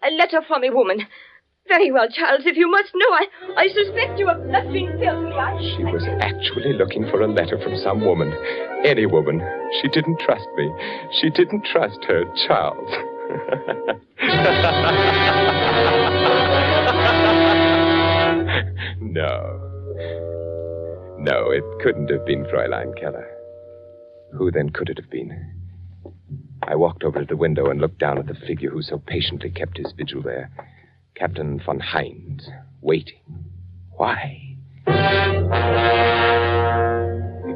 A 0.01 0.09
letter 0.11 0.41
from 0.47 0.63
a 0.63 0.69
woman. 0.69 1.05
Very 1.67 1.91
well, 1.91 2.07
Charles, 2.09 2.45
if 2.45 2.55
you 2.55 2.71
must 2.71 2.95
know, 2.95 3.11
I, 3.11 3.27
I 3.57 3.67
suspect 3.67 4.17
you 4.17 4.29
of 4.29 4.45
nothing 4.45 4.87
filthy. 4.97 5.33
I... 5.33 5.59
She 5.59 5.83
was 5.83 6.05
actually 6.21 6.71
looking 6.71 7.03
for 7.11 7.19
a 7.21 7.27
letter 7.27 7.59
from 7.61 7.75
some 7.83 8.05
woman. 8.05 8.31
Any 8.85 9.05
woman. 9.05 9.41
She 9.81 9.89
didn't 9.89 10.21
trust 10.21 10.47
me. 10.55 10.71
She 11.19 11.29
didn't 11.31 11.65
trust 11.65 11.99
her 12.07 12.23
Charles. 12.47 12.87
no. 19.01 19.59
No, 21.19 21.51
it 21.51 21.63
couldn't 21.81 22.09
have 22.09 22.25
been 22.25 22.45
Fräulein 22.45 22.97
Keller. 22.97 23.32
Who 24.37 24.51
then 24.51 24.69
could 24.69 24.89
it 24.89 24.97
have 24.97 25.09
been? 25.09 25.53
I 26.63 26.75
walked 26.75 27.03
over 27.03 27.19
to 27.19 27.25
the 27.25 27.37
window 27.37 27.69
and 27.69 27.79
looked 27.79 27.99
down 27.99 28.17
at 28.17 28.27
the 28.27 28.33
figure 28.33 28.71
who 28.71 28.81
so 28.81 28.97
patiently 28.97 29.49
kept 29.49 29.77
his 29.77 29.93
vigil 29.95 30.21
there. 30.21 30.49
Captain 31.15 31.59
von 31.63 31.79
Heinz, 31.79 32.47
waiting. 32.81 33.19
Why? 33.91 34.55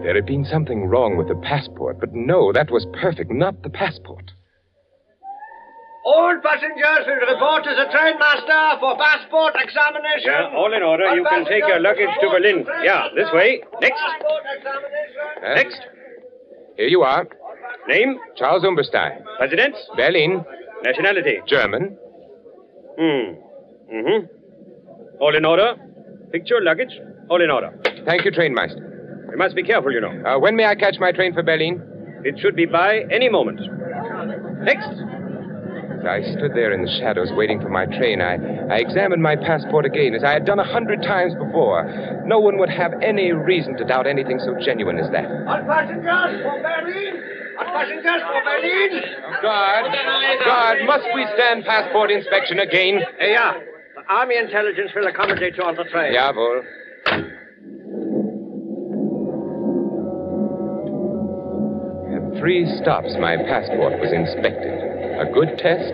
There 0.04 0.16
had 0.16 0.26
been 0.26 0.46
something 0.46 0.86
wrong 0.86 1.18
with 1.18 1.28
the 1.28 1.36
passport, 1.36 2.00
but 2.00 2.14
no, 2.14 2.54
that 2.54 2.70
was 2.70 2.86
perfect, 2.94 3.32
not 3.32 3.64
the 3.64 3.70
passport. 3.70 4.32
All 6.06 6.40
passengers 6.42 7.04
will 7.08 7.34
report 7.34 7.64
to 7.66 7.76
the 7.76 7.92
train 7.92 8.18
master 8.20 8.80
for 8.80 8.96
passport 8.98 9.56
examination. 9.60 10.32
Yeah, 10.32 10.56
all 10.56 10.74
in 10.74 10.82
order. 10.84 11.14
You 11.16 11.26
can 11.28 11.44
take 11.44 11.68
your 11.68 11.82
luggage 11.82 12.08
to 12.22 12.30
Berlin. 12.30 12.66
Yeah, 12.84 13.10
this 13.16 13.28
way. 13.34 13.62
Next. 13.82 14.00
Passport 14.00 14.44
examination. 14.56 15.56
Next. 15.56 15.97
Here 16.78 16.88
you 16.88 17.02
are. 17.02 17.28
Name? 17.88 18.18
Charles 18.38 18.64
Umberstein. 18.64 19.24
Residence? 19.40 19.76
Berlin. 19.96 20.44
Nationality? 20.84 21.40
German. 21.48 21.98
Hmm. 23.00 23.94
Mm-hmm. 23.94 24.26
All 25.20 25.36
in 25.36 25.46
order. 25.46 25.74
Picture, 26.32 26.62
luggage, 26.62 26.92
all 27.30 27.42
in 27.42 27.50
order. 27.50 27.74
Thank 28.06 28.26
you, 28.26 28.32
trainmaster. 28.32 29.30
We 29.30 29.38
must 29.38 29.56
be 29.56 29.64
careful, 29.64 29.92
you 29.92 30.02
know. 30.02 30.12
Uh, 30.26 30.40
when 30.40 30.56
may 30.56 30.66
I 30.66 30.76
catch 30.76 30.98
my 31.00 31.12
train 31.12 31.34
for 31.34 31.42
Berlin? 31.42 31.82
It 32.24 32.40
should 32.40 32.56
be 32.56 32.66
by 32.66 33.02
any 33.12 33.30
moment. 33.30 33.60
Next. 34.62 34.90
As 36.00 36.06
I 36.06 36.22
stood 36.38 36.54
there 36.54 36.74
in 36.74 36.84
the 36.86 36.92
shadows 37.00 37.30
waiting 37.34 37.60
for 37.60 37.70
my 37.70 37.86
train, 37.86 38.22
I, 38.22 38.38
I 38.70 38.77
examined 38.77 39.24
my 39.24 39.36
passport 39.36 39.86
again, 39.86 40.13
as 40.13 40.24
I 40.24 40.32
had 40.32 40.46
done 40.46 40.60
a 40.60 40.63
hundred 40.63 41.01
times 41.01 41.34
before. 41.34 41.84
No 42.25 42.39
one 42.39 42.60
would 42.60 42.70
have 42.70 42.94
any 43.01 43.32
reason 43.32 43.75
to 43.77 43.84
doubt 43.84 44.06
anything 44.06 44.39
so 44.39 44.54
genuine 44.63 45.00
as 45.00 45.10
that. 45.12 45.25
All 45.25 45.63
passengers 45.66 46.44
for 46.46 46.62
Berlin. 46.62 47.13
All 47.58 47.66
passengers 47.66 48.22
for 48.30 48.42
Berlin. 48.46 49.01
Guard! 49.42 49.86
Guard, 50.46 50.77
must 50.86 51.08
we 51.16 51.25
stand 51.34 51.66
passport 51.66 52.12
inspection 52.12 52.60
again? 52.60 53.01
Hey, 53.18 53.32
yeah. 53.32 53.54
The 53.96 54.13
Army 54.13 54.38
intelligence 54.38 54.92
will 54.96 55.08
accommodate 55.08 55.58
you 55.58 55.63
on 55.63 55.75
the 55.75 55.86
train. 55.86 56.13
Jawohl. 56.13 56.62
At 62.13 62.39
three 62.39 62.66
stops, 62.82 63.16
my 63.20 63.36
passport 63.38 64.00
was 64.00 64.13
inspected. 64.13 64.87
A 65.20 65.26
good 65.26 65.58
test? 65.58 65.94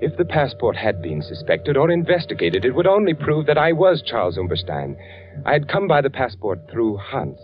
If 0.00 0.16
the 0.16 0.24
passport 0.24 0.74
had 0.76 1.02
been 1.02 1.20
suspected 1.20 1.76
or 1.76 1.90
investigated, 1.90 2.64
it 2.64 2.74
would 2.74 2.86
only 2.86 3.12
prove 3.12 3.44
that 3.46 3.58
I 3.58 3.72
was 3.72 4.02
Charles 4.02 4.38
Umberstein. 4.38 4.96
I 5.44 5.52
had 5.52 5.68
come 5.68 5.86
by 5.86 6.00
the 6.00 6.08
passport 6.08 6.60
through 6.70 6.96
Hans. 6.96 7.38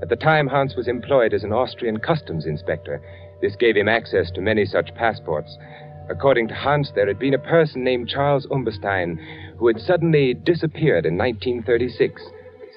At 0.00 0.10
the 0.10 0.16
time, 0.16 0.46
Hans 0.46 0.76
was 0.76 0.86
employed 0.86 1.34
as 1.34 1.42
an 1.42 1.52
Austrian 1.52 1.98
customs 1.98 2.46
inspector. 2.46 3.02
This 3.42 3.56
gave 3.56 3.76
him 3.76 3.88
access 3.88 4.30
to 4.30 4.40
many 4.40 4.64
such 4.64 4.94
passports. 4.94 5.58
According 6.08 6.48
to 6.48 6.54
Hans, 6.54 6.92
there 6.94 7.08
had 7.08 7.18
been 7.18 7.34
a 7.34 7.38
person 7.38 7.82
named 7.82 8.08
Charles 8.08 8.46
Umberstein 8.52 9.18
who 9.58 9.66
had 9.66 9.80
suddenly 9.80 10.34
disappeared 10.34 11.04
in 11.04 11.18
1936. 11.18 12.22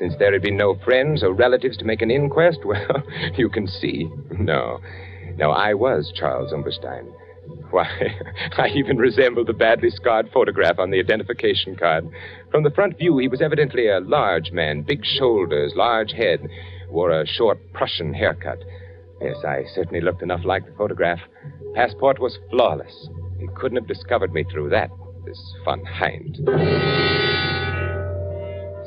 Since 0.02 0.16
there 0.18 0.34
had 0.34 0.42
been 0.42 0.58
no 0.58 0.74
friends 0.84 1.22
or 1.22 1.32
relatives 1.32 1.78
to 1.78 1.86
make 1.86 2.02
an 2.02 2.10
inquest, 2.10 2.62
well, 2.66 3.04
you 3.36 3.50
can 3.50 3.68
see. 3.68 4.10
No. 4.32 4.80
No, 5.36 5.52
I 5.52 5.76
was 5.76 6.12
Charles 6.16 6.52
Umberstein. 6.52 7.06
Why, 7.70 7.88
I 8.58 8.70
even 8.70 8.98
resembled 8.98 9.46
the 9.46 9.54
badly 9.54 9.92
scarred 9.92 10.32
photograph 10.34 10.80
on 10.80 10.90
the 10.90 11.00
identification 11.00 11.76
card. 11.76 12.10
From 12.50 12.64
the 12.64 12.72
front 12.72 12.98
view, 12.98 13.20
he 13.20 13.28
was 13.28 13.42
evidently 13.42 13.90
a 13.90 14.00
large 14.00 14.52
man, 14.52 14.82
big 14.82 15.06
shoulders, 15.06 15.74
large 15.76 16.14
head, 16.14 16.50
wore 16.90 17.12
a 17.12 17.28
short 17.28 17.60
Prussian 17.72 18.12
haircut. 18.12 18.58
Yes, 19.22 19.38
I 19.48 19.66
certainly 19.76 20.02
looked 20.02 20.24
enough 20.24 20.44
like 20.44 20.66
the 20.66 20.76
photograph. 20.80 21.20
Passport 21.76 22.18
was 22.18 22.40
flawless. 22.50 23.08
He 23.40 23.48
couldn't 23.56 23.78
have 23.78 23.88
discovered 23.88 24.34
me 24.34 24.46
through 24.52 24.70
that, 24.72 24.90
this 25.26 25.40
von 25.64 25.86
Hind. 25.86 26.38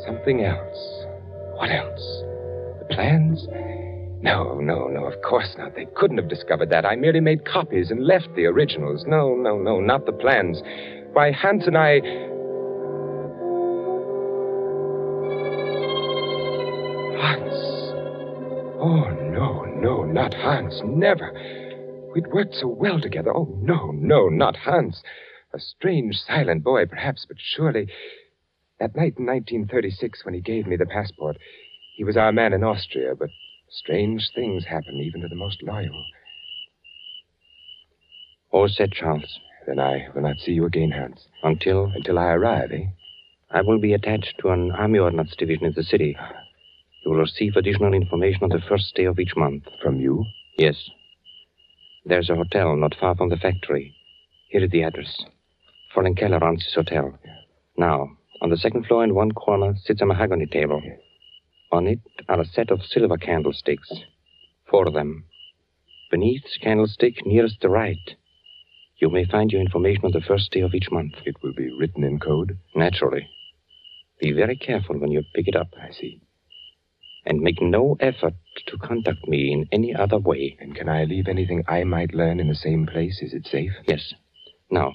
Something 0.05 0.43
else. 0.43 1.04
What 1.57 1.71
else? 1.71 2.23
The 2.81 2.87
plans? 2.91 3.47
No, 4.21 4.59
no, 4.59 4.89
no, 4.89 5.05
of 5.05 5.21
course 5.23 5.55
not. 5.59 5.75
They 5.75 5.87
couldn't 5.95 6.17
have 6.17 6.29
discovered 6.29 6.71
that. 6.71 6.87
I 6.87 6.97
merely 6.97 7.21
made 7.21 7.45
copies 7.45 7.91
and 7.91 8.07
left 8.07 8.29
the 8.35 8.47
originals. 8.47 9.05
No, 9.07 9.35
no, 9.35 9.59
no, 9.59 9.81
not 9.81 10.07
the 10.07 10.13
plans. 10.13 10.63
Why, 11.13 11.31
Hans 11.31 11.67
and 11.67 11.77
I. 11.77 12.01
Hans. 17.21 17.55
Oh, 18.81 19.11
no, 19.31 19.65
no, 19.81 20.05
not 20.05 20.35
Hans. 20.35 20.81
Never. 20.85 21.33
We'd 22.15 22.29
worked 22.29 22.55
so 22.55 22.69
well 22.69 23.01
together. 23.01 23.37
Oh, 23.37 23.59
no, 23.61 23.91
no, 23.93 24.29
not 24.29 24.57
Hans. 24.57 25.03
A 25.53 25.61
strange, 25.61 26.17
silent 26.17 26.65
boy, 26.65 26.87
perhaps, 26.87 27.27
but 27.29 27.37
surely. 27.39 27.89
That 28.81 28.97
night 28.97 29.15
in 29.19 29.27
1936, 29.27 30.25
when 30.25 30.35
he 30.35 30.41
gave 30.41 30.67
me 30.67 30.77
the 30.77 30.87
passport, 30.87 31.37
he 31.97 32.05
was 32.05 32.17
our 32.17 32.33
man 32.33 32.53
in 32.53 32.65
Austria, 32.65 33.15
but 33.17 33.31
strange 33.71 34.31
things 34.35 34.65
happen 34.65 34.97
even 34.97 35.21
to 35.21 35.29
the 35.29 35.37
most 35.37 35.63
loyal. 35.63 36.05
All 38.51 38.69
set, 38.69 38.93
Charles. 38.93 39.39
Then 39.67 39.79
I 39.79 40.09
will 40.15 40.23
not 40.23 40.39
see 40.39 40.53
you 40.53 40.67
again, 40.67 40.91
Hans. 40.91 41.27
Until 41.43 41.87
Until 41.95 42.19
I 42.19 42.33
arrive, 42.33 42.73
eh? 42.73 42.87
I 43.51 43.63
will 43.63 43.79
be 43.79 43.95
attached 43.95 44.35
to 44.41 44.51
an 44.51 44.73
army 44.73 44.99
ordnance 44.99 45.35
division 45.37 45.67
in 45.67 45.73
the 45.75 45.83
city. 45.85 46.17
You 47.05 47.13
will 47.13 47.19
receive 47.19 47.57
additional 47.57 47.95
information 47.95 48.43
on 48.43 48.51
the 48.51 48.61
first 48.69 48.95
day 48.95 49.05
of 49.05 49.19
each 49.19 49.37
month. 49.37 49.65
From 49.83 50.01
you? 50.01 50.25
Yes. 50.59 50.77
There's 52.05 52.29
a 52.29 52.35
hotel 52.35 52.77
not 52.77 52.97
far 52.99 53.15
from 53.15 53.29
the 53.29 53.37
factory. 53.37 53.95
Here 54.49 54.65
is 54.65 54.71
the 54.71 54.83
address. 54.83 55.25
Fräulein 55.95 56.19
Keller 56.19 56.39
runs 56.39 56.65
this 56.65 56.75
hotel. 56.75 57.19
Now, 57.77 58.11
on 58.41 58.51
the 58.51 58.57
second 58.57 58.87
floor 58.87 59.05
in 59.05 59.15
one 59.15 59.33
corner 59.33 59.75
sits 59.85 60.01
a 60.01 60.07
mahogany 60.07 60.47
table. 60.47 60.83
On 61.73 61.87
it 61.87 62.01
are 62.29 62.41
a 62.41 62.47
set 62.47 62.71
of 62.71 62.83
silver 62.83 63.17
candlesticks. 63.17 63.91
Four 64.71 64.89
of 64.89 64.95
them. 64.95 65.25
Beneath 66.11 66.43
the 66.43 66.65
candlestick 66.65 67.27
nearest 67.27 67.61
the 67.61 67.69
right, 67.69 68.17
you 68.99 69.11
may 69.11 69.25
find 69.25 69.51
your 69.51 69.61
information 69.61 70.05
on 70.05 70.13
the 70.13 70.21
first 70.21 70.51
day 70.53 70.61
of 70.61 70.75
each 70.75 70.91
month. 70.91 71.15
It 71.25 71.37
will 71.43 71.53
be 71.55 71.77
written 71.79 72.05
in 72.05 72.21
code. 72.21 72.59
Naturally. 72.75 73.29
Be 74.21 74.33
very 74.33 74.57
careful 74.57 74.99
when 74.99 75.11
you 75.11 75.23
pick 75.35 75.49
it 75.49 75.57
up. 75.57 75.69
I 75.81 75.93
see. 75.93 76.23
And 77.27 77.41
make 77.41 77.61
no 77.61 77.97
effort 78.01 78.35
to 78.67 78.79
contact 78.79 79.27
me 79.27 79.53
in 79.53 79.67
any 79.73 79.95
other 79.95 80.19
way. 80.19 80.57
And 80.61 80.75
can 80.77 80.89
I 80.89 81.05
leave 81.05 81.27
anything 81.27 81.65
I 81.67 81.85
might 81.85 82.15
learn 82.15 82.39
in 82.39 82.49
the 82.49 82.55
same 82.55 82.87
place? 82.87 83.21
Is 83.21 83.35
it 83.35 83.47
safe? 83.47 83.73
Yes. 83.87 84.15
Now, 84.71 84.93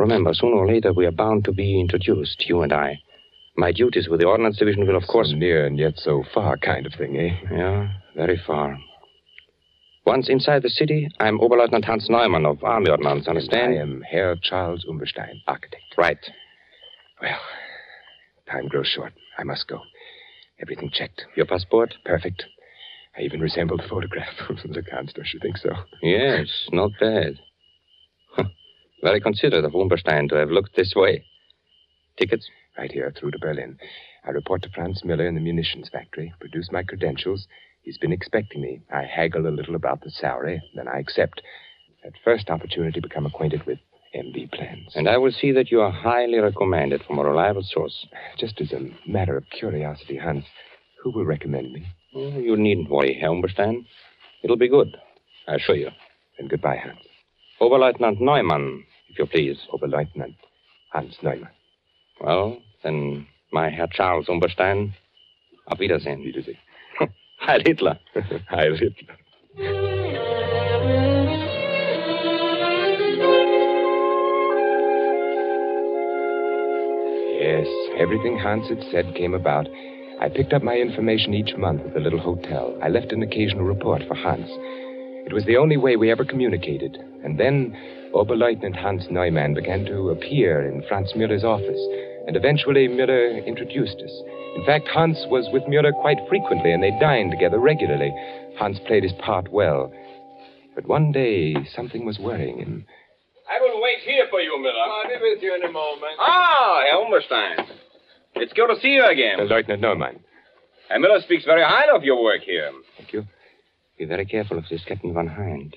remember, 0.00 0.32
sooner 0.34 0.56
or 0.56 0.66
later 0.66 0.92
we 0.92 1.06
are 1.06 1.12
bound 1.12 1.44
to 1.44 1.52
be 1.52 1.80
introduced, 1.80 2.48
you 2.48 2.62
and 2.62 2.72
I. 2.72 3.00
My 3.56 3.72
duties 3.72 4.08
with 4.08 4.20
the 4.20 4.26
Ordnance 4.26 4.58
Division 4.58 4.86
will, 4.86 4.96
of 4.96 5.06
course. 5.06 5.30
So 5.30 5.36
near 5.36 5.66
and 5.66 5.78
yet 5.78 5.94
so 5.96 6.24
far 6.34 6.56
kind 6.56 6.86
of 6.86 6.94
thing, 6.94 7.16
eh? 7.16 7.36
Yeah, 7.52 7.88
very 8.16 8.40
far. 8.46 8.78
Once 10.06 10.28
inside 10.28 10.62
the 10.62 10.70
city, 10.70 11.08
I'm 11.20 11.38
Oberleutnant 11.38 11.84
Hans 11.84 12.08
Neumann 12.08 12.46
of 12.46 12.64
Army 12.64 12.90
Ordnance, 12.90 13.28
understand? 13.28 13.74
I 13.74 13.82
am 13.82 14.02
Herr 14.10 14.36
Charles 14.42 14.86
Umberstein, 14.88 15.42
architect. 15.46 15.82
Right. 15.98 16.18
Well, 17.20 17.38
time 18.50 18.66
grows 18.68 18.88
short. 18.88 19.12
I 19.38 19.44
must 19.44 19.68
go. 19.68 19.82
Everything 20.60 20.90
checked. 20.92 21.24
Your 21.36 21.46
passport? 21.46 21.94
Perfect. 22.04 22.44
I 23.16 23.22
even 23.22 23.40
resemble 23.40 23.76
the 23.76 23.88
photograph. 23.88 24.34
the 24.48 24.82
don't 24.82 25.32
you 25.34 25.40
think 25.40 25.58
so? 25.58 25.70
Yes, 26.02 26.48
not 26.72 26.92
bad. 26.98 27.38
Very 29.02 29.20
considerate 29.20 29.64
of 29.64 29.74
Umberstein 29.74 30.28
to 30.28 30.36
have 30.36 30.50
looked 30.50 30.76
this 30.76 30.94
way. 30.94 31.24
Tickets? 32.18 32.48
Right 32.76 32.92
here, 32.92 33.12
through 33.18 33.30
to 33.32 33.38
Berlin. 33.38 33.78
I 34.24 34.30
report 34.30 34.62
to 34.62 34.70
Franz 34.70 35.02
Miller 35.04 35.26
in 35.26 35.34
the 35.34 35.40
munitions 35.40 35.88
factory, 35.88 36.34
produce 36.38 36.70
my 36.70 36.82
credentials. 36.82 37.46
He's 37.82 37.98
been 37.98 38.12
expecting 38.12 38.60
me. 38.60 38.82
I 38.92 39.04
haggle 39.04 39.46
a 39.46 39.48
little 39.48 39.74
about 39.74 40.02
the 40.02 40.10
salary, 40.10 40.62
then 40.74 40.86
I 40.86 40.98
accept. 40.98 41.40
At 42.04 42.12
first 42.24 42.50
opportunity, 42.50 43.00
become 43.00 43.26
acquainted 43.26 43.64
with 43.66 43.78
MB 44.14 44.52
plans. 44.52 44.92
And 44.94 45.08
I 45.08 45.16
will 45.16 45.32
see 45.32 45.52
that 45.52 45.70
you 45.70 45.80
are 45.80 45.90
highly 45.90 46.38
recommended 46.38 47.02
from 47.06 47.18
a 47.18 47.24
reliable 47.24 47.62
source. 47.62 48.06
Just 48.38 48.60
as 48.60 48.72
a 48.72 48.88
matter 49.06 49.36
of 49.36 49.44
curiosity, 49.50 50.16
Hans, 50.16 50.44
who 51.02 51.10
will 51.10 51.24
recommend 51.24 51.72
me? 51.72 51.86
Oh, 52.14 52.38
you 52.38 52.56
needn't 52.56 52.90
worry, 52.90 53.18
Herr 53.18 53.30
Umberstein. 53.30 53.86
It'll 54.42 54.56
be 54.56 54.68
good, 54.68 54.96
I 55.48 55.54
assure 55.54 55.76
you. 55.76 55.90
Then 56.38 56.48
goodbye, 56.48 56.76
Hans. 56.76 57.09
Oberleutnant 57.60 58.20
Neumann, 58.20 58.84
if 59.10 59.18
you 59.18 59.26
please. 59.26 59.58
Oberleutnant 59.72 60.36
Hans 60.92 61.16
Neumann. 61.22 61.50
Well, 62.20 62.58
then, 62.82 63.26
my 63.52 63.68
Herr 63.68 63.88
Charles 63.88 64.28
Umberstein, 64.28 64.94
auf 65.66 65.78
Wiedersehen. 65.78 66.24
Wiedersehen. 66.24 66.56
Heil 67.40 67.60
Hitler. 67.64 67.98
Heil 68.48 68.76
Hitler. 68.76 69.16
Yes, 77.38 77.66
everything 77.98 78.38
Hans 78.38 78.68
had 78.68 78.82
said 78.90 79.14
came 79.14 79.34
about. 79.34 79.66
I 80.20 80.28
picked 80.28 80.52
up 80.52 80.62
my 80.62 80.76
information 80.76 81.34
each 81.34 81.56
month 81.56 81.82
at 81.86 81.94
the 81.94 82.00
little 82.00 82.20
hotel. 82.20 82.78
I 82.82 82.88
left 82.88 83.12
an 83.12 83.22
occasional 83.22 83.64
report 83.64 84.02
for 84.06 84.14
Hans. 84.14 84.50
It 85.26 85.32
was 85.32 85.44
the 85.44 85.56
only 85.56 85.76
way 85.76 85.96
we 85.96 86.10
ever 86.10 86.24
communicated. 86.24 86.96
And 87.24 87.38
then 87.38 87.76
Oberleutnant 88.14 88.76
Hans 88.76 89.06
Neumann 89.10 89.54
began 89.54 89.84
to 89.86 90.10
appear 90.10 90.66
in 90.66 90.82
Franz 90.88 91.12
Müller's 91.12 91.44
office, 91.44 91.80
and 92.26 92.36
eventually 92.36 92.88
Müller 92.88 93.44
introduced 93.46 93.98
us. 94.02 94.22
In 94.56 94.64
fact, 94.66 94.88
Hans 94.88 95.24
was 95.28 95.48
with 95.52 95.62
Müller 95.64 95.92
quite 96.00 96.18
frequently, 96.28 96.72
and 96.72 96.82
they 96.82 96.90
dined 97.00 97.30
together 97.30 97.58
regularly. 97.58 98.12
Hans 98.58 98.78
played 98.86 99.04
his 99.04 99.12
part 99.24 99.50
well. 99.52 99.92
But 100.74 100.86
one 100.86 101.12
day, 101.12 101.54
something 101.74 102.04
was 102.04 102.18
worrying 102.18 102.58
him. 102.58 102.86
I 103.50 103.60
will 103.60 103.80
wait 103.82 103.98
here 104.04 104.26
for 104.30 104.40
you, 104.40 104.60
Miller. 104.60 104.74
I'll 104.78 105.08
be 105.08 105.16
with 105.20 105.42
you 105.42 105.54
in 105.54 105.62
a 105.64 105.72
moment. 105.72 106.16
Ah, 106.18 106.82
Herr 106.86 107.04
Umberstein. 107.04 107.66
It's 108.36 108.52
good 108.52 108.68
to 108.68 108.80
see 108.80 108.88
you 108.94 109.04
again. 109.04 109.40
Uh, 109.40 109.44
Lieutenant 109.44 109.82
Neumann. 109.82 110.20
Herr 110.88 110.98
Miller 111.00 111.20
speaks 111.20 111.44
very 111.44 111.62
highly 111.62 111.90
of 111.94 112.04
your 112.04 112.22
work 112.22 112.42
here. 112.42 112.70
Thank 112.96 113.12
you. 113.12 113.24
Be 114.00 114.06
very 114.06 114.24
careful 114.24 114.56
of 114.56 114.64
this 114.70 114.82
Captain 114.88 115.12
Von 115.12 115.26
Hind. 115.26 115.76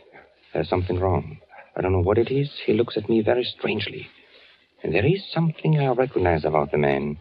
There's 0.54 0.70
something 0.70 0.98
wrong. 0.98 1.40
I 1.76 1.82
don't 1.82 1.92
know 1.92 2.00
what 2.00 2.18
it 2.18 2.32
is. 2.32 2.50
He 2.66 2.72
looks 2.72 2.96
at 2.96 3.10
me 3.10 3.22
very 3.22 3.44
strangely. 3.44 4.08
And 4.82 4.96
there 4.96 5.06
is 5.06 5.22
something 5.34 5.78
I 5.78 5.88
recognize 5.90 6.46
about 6.46 6.72
the 6.72 6.78
man. 6.78 7.18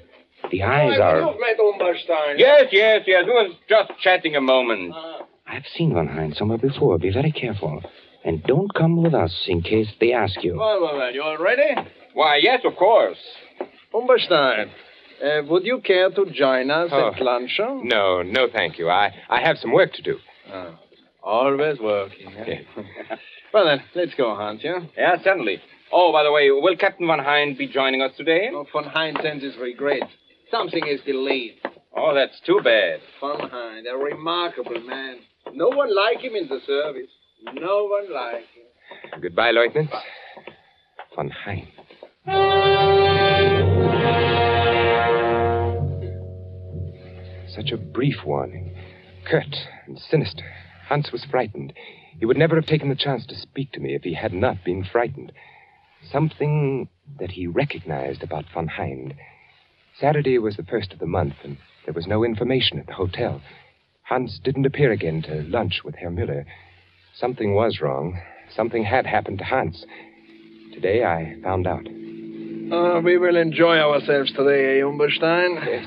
The 0.53 0.63
eyes 0.63 1.01
I 1.01 1.03
are. 1.03 1.21
have 1.23 1.41
met 1.41 1.59
Umberstein. 1.59 2.39
Yes, 2.39 2.67
yes, 2.71 3.01
yes. 3.05 3.25
We 3.27 3.33
was 3.33 3.53
just 3.69 3.91
chatting 4.01 4.37
a 4.37 4.41
moment. 4.41 4.93
Ah. 4.95 5.23
I've 5.49 5.67
seen 5.77 5.93
Von 5.93 6.07
Hind 6.07 6.37
somewhere 6.37 6.59
before. 6.59 6.99
Be 6.99 7.11
very 7.13 7.33
careful. 7.33 7.83
And 8.25 8.41
don't 8.45 8.73
come 8.73 9.03
with 9.03 9.13
us 9.13 9.35
in 9.49 9.61
case 9.63 9.89
they 10.01 10.13
ask 10.13 10.45
you. 10.45 10.57
Well, 10.57 10.81
well, 10.83 10.99
well, 10.99 11.13
you 11.13 11.21
all 11.23 11.37
ready? 11.39 11.75
Why, 12.15 12.37
yes, 12.41 12.61
of 12.65 12.77
course. 12.77 13.19
Umberstein, 13.93 14.71
uh, 15.25 15.43
would 15.49 15.65
you 15.65 15.81
care 15.81 16.11
to 16.11 16.27
join 16.31 16.71
us 16.71 16.91
Oh. 16.93 17.09
at 17.13 17.21
luncheon? 17.21 17.89
No, 17.89 18.23
no, 18.23 18.47
thank 18.53 18.79
you. 18.79 18.89
I, 18.89 19.13
I 19.29 19.41
have 19.41 19.59
some 19.59 19.73
work 19.73 19.93
to 19.95 20.03
do. 20.03 20.19
Ah, 20.53 20.79
always 21.23 21.79
working. 21.79 22.33
Yeah. 22.33 22.61
well, 23.55 23.67
then, 23.67 23.83
let's 23.95 24.15
go, 24.15 24.35
Hans, 24.35 24.61
yeah? 24.63 24.81
Yeah, 24.97 25.17
certainly. 25.23 25.61
Oh, 25.93 26.13
by 26.13 26.23
the 26.23 26.33
way, 26.33 26.51
will 26.51 26.77
Captain 26.77 27.07
Von 27.07 27.19
Hind 27.19 27.59
be 27.59 27.67
joining 27.67 28.01
us 28.03 28.13
today? 28.17 28.49
No, 28.51 28.67
von 28.73 28.85
Hein 28.85 29.15
sends 29.23 29.45
his 29.45 29.57
regrets. 29.57 30.07
Something 30.51 30.87
is 30.87 31.01
delayed. 31.07 31.55
Oh, 31.97 32.15
that's 32.15 32.41
too 32.47 32.61
bad. 32.65 33.01
Von 33.21 33.51
Hein, 33.51 33.85
a 33.87 33.97
remarkable 33.97 34.81
man. 34.81 35.19
No 35.53 35.69
one 35.69 35.95
like 35.95 36.19
him 36.19 36.35
in 36.35 36.49
the 36.49 36.61
service. 36.67 37.11
No 37.55 37.85
one 37.85 38.13
like 38.13 38.45
him. 38.55 39.21
Goodbye, 39.21 39.51
Lieutenant. 39.51 39.91
Von 41.15 41.31
Hein. 41.45 41.69
Such 47.55 47.71
a 47.71 47.77
brief 47.77 48.17
warning. 48.25 48.75
Curt 49.29 49.55
and 49.87 49.99
sinister. 49.99 50.45
Hans 50.93 51.11
was 51.11 51.25
frightened. 51.25 51.73
He 52.19 52.27
would 52.27 52.37
never 52.37 52.55
have 52.55 52.67
taken 52.67 52.91
the 52.91 52.95
chance 52.95 53.25
to 53.25 53.35
speak 53.35 53.73
to 53.73 53.81
me 53.81 53.95
if 53.95 54.03
he 54.03 54.13
had 54.13 54.35
not 54.35 54.63
been 54.63 54.85
frightened. 54.85 55.33
Something 56.11 56.91
that 57.19 57.31
he 57.31 57.47
recognized 57.47 58.23
about 58.23 58.45
von 58.53 58.69
Hind. 58.69 59.15
Saturday 59.99 60.37
was 60.37 60.59
the 60.59 60.65
first 60.65 60.93
of 60.93 60.99
the 60.99 61.07
month, 61.07 61.37
and 61.45 61.57
there 61.87 61.95
was 61.95 62.07
no 62.07 62.25
information 62.25 62.79
at 62.79 62.89
the 62.89 62.93
hotel. 62.93 63.41
Hans 64.03 64.39
didn't 64.45 64.67
appear 64.67 64.93
again 64.93 65.23
to 65.23 65.45
lunch 65.45 65.81
with 65.83 65.95
Herr 65.95 66.11
Müller. 66.11 66.45
Something 67.15 67.55
was 67.55 67.81
wrong. 67.81 68.21
Something 68.55 68.85
had 68.85 69.07
happened 69.07 69.39
to 69.39 69.45
Hans. 69.45 69.87
Today 70.75 71.05
I 71.05 71.37
found 71.43 71.67
out. 71.67 71.87
Uh, 71.87 73.01
we 73.01 73.17
will 73.17 73.37
enjoy 73.37 73.79
ourselves 73.79 74.31
today, 74.33 74.81
eh, 74.81 74.85
Umberstein? 74.85 75.57
Yes. 75.67 75.87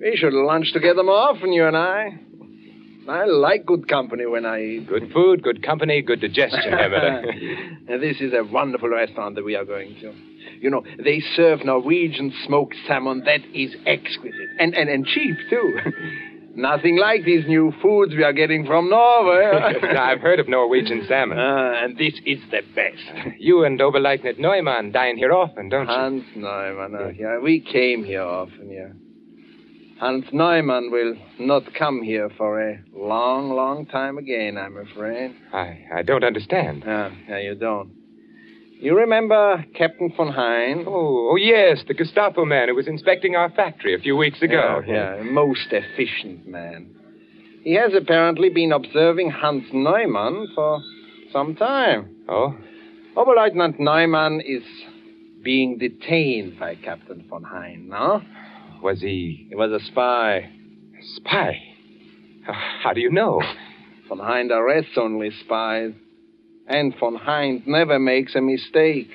We 0.00 0.16
should 0.16 0.34
lunch 0.34 0.72
together 0.72 1.02
more 1.02 1.16
often, 1.16 1.52
you 1.52 1.66
and 1.66 1.76
I. 1.76 2.29
I 3.10 3.24
like 3.24 3.66
good 3.66 3.88
company 3.88 4.24
when 4.24 4.46
I 4.46 4.62
eat. 4.62 4.88
Good 4.88 5.10
food, 5.12 5.42
good 5.42 5.64
company, 5.64 6.00
good 6.00 6.20
digestion, 6.20 6.72
Müller. 6.72 8.00
This 8.00 8.20
is 8.20 8.32
a 8.32 8.44
wonderful 8.44 8.88
restaurant 8.88 9.34
that 9.34 9.44
we 9.44 9.56
are 9.56 9.64
going 9.64 9.96
to. 10.00 10.14
You 10.60 10.70
know, 10.70 10.84
they 11.04 11.20
serve 11.34 11.64
Norwegian 11.64 12.32
smoked 12.46 12.76
salmon 12.86 13.22
that 13.26 13.40
is 13.52 13.74
exquisite. 13.84 14.50
And, 14.60 14.74
and, 14.74 14.88
and 14.88 15.04
cheap, 15.04 15.36
too. 15.48 15.78
Nothing 16.54 16.98
like 16.98 17.24
these 17.24 17.46
new 17.48 17.72
foods 17.82 18.12
we 18.14 18.22
are 18.22 18.32
getting 18.32 18.64
from 18.64 18.88
Norway. 18.90 19.44
I've 19.98 20.20
heard 20.20 20.38
of 20.38 20.48
Norwegian 20.48 21.04
salmon. 21.08 21.38
Ah, 21.38 21.84
and 21.84 21.96
this 21.96 22.14
is 22.24 22.38
the 22.52 22.60
best. 22.76 23.38
You 23.38 23.64
and 23.64 23.78
Oberleutnant 23.80 24.38
Neumann 24.38 24.92
dine 24.92 25.16
here 25.16 25.32
often, 25.32 25.68
don't 25.68 25.86
you? 25.86 25.92
Hans 25.92 26.24
Neumann, 26.36 26.94
uh, 26.94 27.08
yeah, 27.08 27.38
we 27.38 27.60
came 27.60 28.04
here 28.04 28.22
often, 28.22 28.70
yeah. 28.70 28.88
Hans 30.00 30.24
Neumann 30.32 30.90
will 30.90 31.14
not 31.38 31.74
come 31.74 32.00
here 32.00 32.30
for 32.38 32.58
a 32.58 32.82
long, 32.94 33.50
long 33.50 33.84
time 33.84 34.16
again, 34.16 34.56
I'm 34.56 34.78
afraid. 34.78 35.36
I, 35.52 35.84
I 35.94 36.00
don't 36.00 36.24
understand. 36.24 36.84
Yeah, 36.86 37.10
yeah, 37.28 37.38
you 37.40 37.54
don't. 37.54 37.92
You 38.80 38.96
remember 38.96 39.62
Captain 39.76 40.10
von 40.16 40.32
Hein? 40.32 40.84
Oh, 40.88 41.32
oh, 41.32 41.36
yes, 41.36 41.84
the 41.86 41.92
Gestapo 41.92 42.46
man 42.46 42.68
who 42.68 42.76
was 42.76 42.88
inspecting 42.88 43.36
our 43.36 43.50
factory 43.50 43.94
a 43.94 43.98
few 43.98 44.16
weeks 44.16 44.40
ago. 44.40 44.80
Yeah, 44.86 44.94
yeah, 44.94 45.20
a 45.20 45.24
most 45.24 45.68
efficient 45.70 46.46
man. 46.46 46.94
He 47.62 47.74
has 47.74 47.92
apparently 47.94 48.48
been 48.48 48.72
observing 48.72 49.32
Hans 49.32 49.64
Neumann 49.70 50.48
for 50.54 50.80
some 51.30 51.54
time. 51.56 52.16
Oh? 52.26 52.56
Oberleutnant 53.18 53.78
Neumann 53.78 54.40
is 54.40 54.62
being 55.42 55.76
detained 55.76 56.58
by 56.58 56.76
Captain 56.76 57.26
von 57.28 57.44
Hein, 57.44 57.86
no? 57.90 58.22
Was 58.82 59.00
he. 59.00 59.46
He 59.48 59.54
was 59.54 59.70
a 59.70 59.84
spy. 59.86 60.50
Spy? 61.16 61.58
How 62.44 62.92
do 62.92 63.00
you 63.00 63.10
know? 63.10 63.42
Von 64.08 64.18
Hein 64.18 64.50
arrests 64.50 64.96
only 64.96 65.30
spies. 65.44 65.92
And 66.66 66.94
von 66.98 67.16
Hein 67.16 67.62
never 67.66 67.98
makes 67.98 68.34
a 68.34 68.40
mistake. 68.40 69.10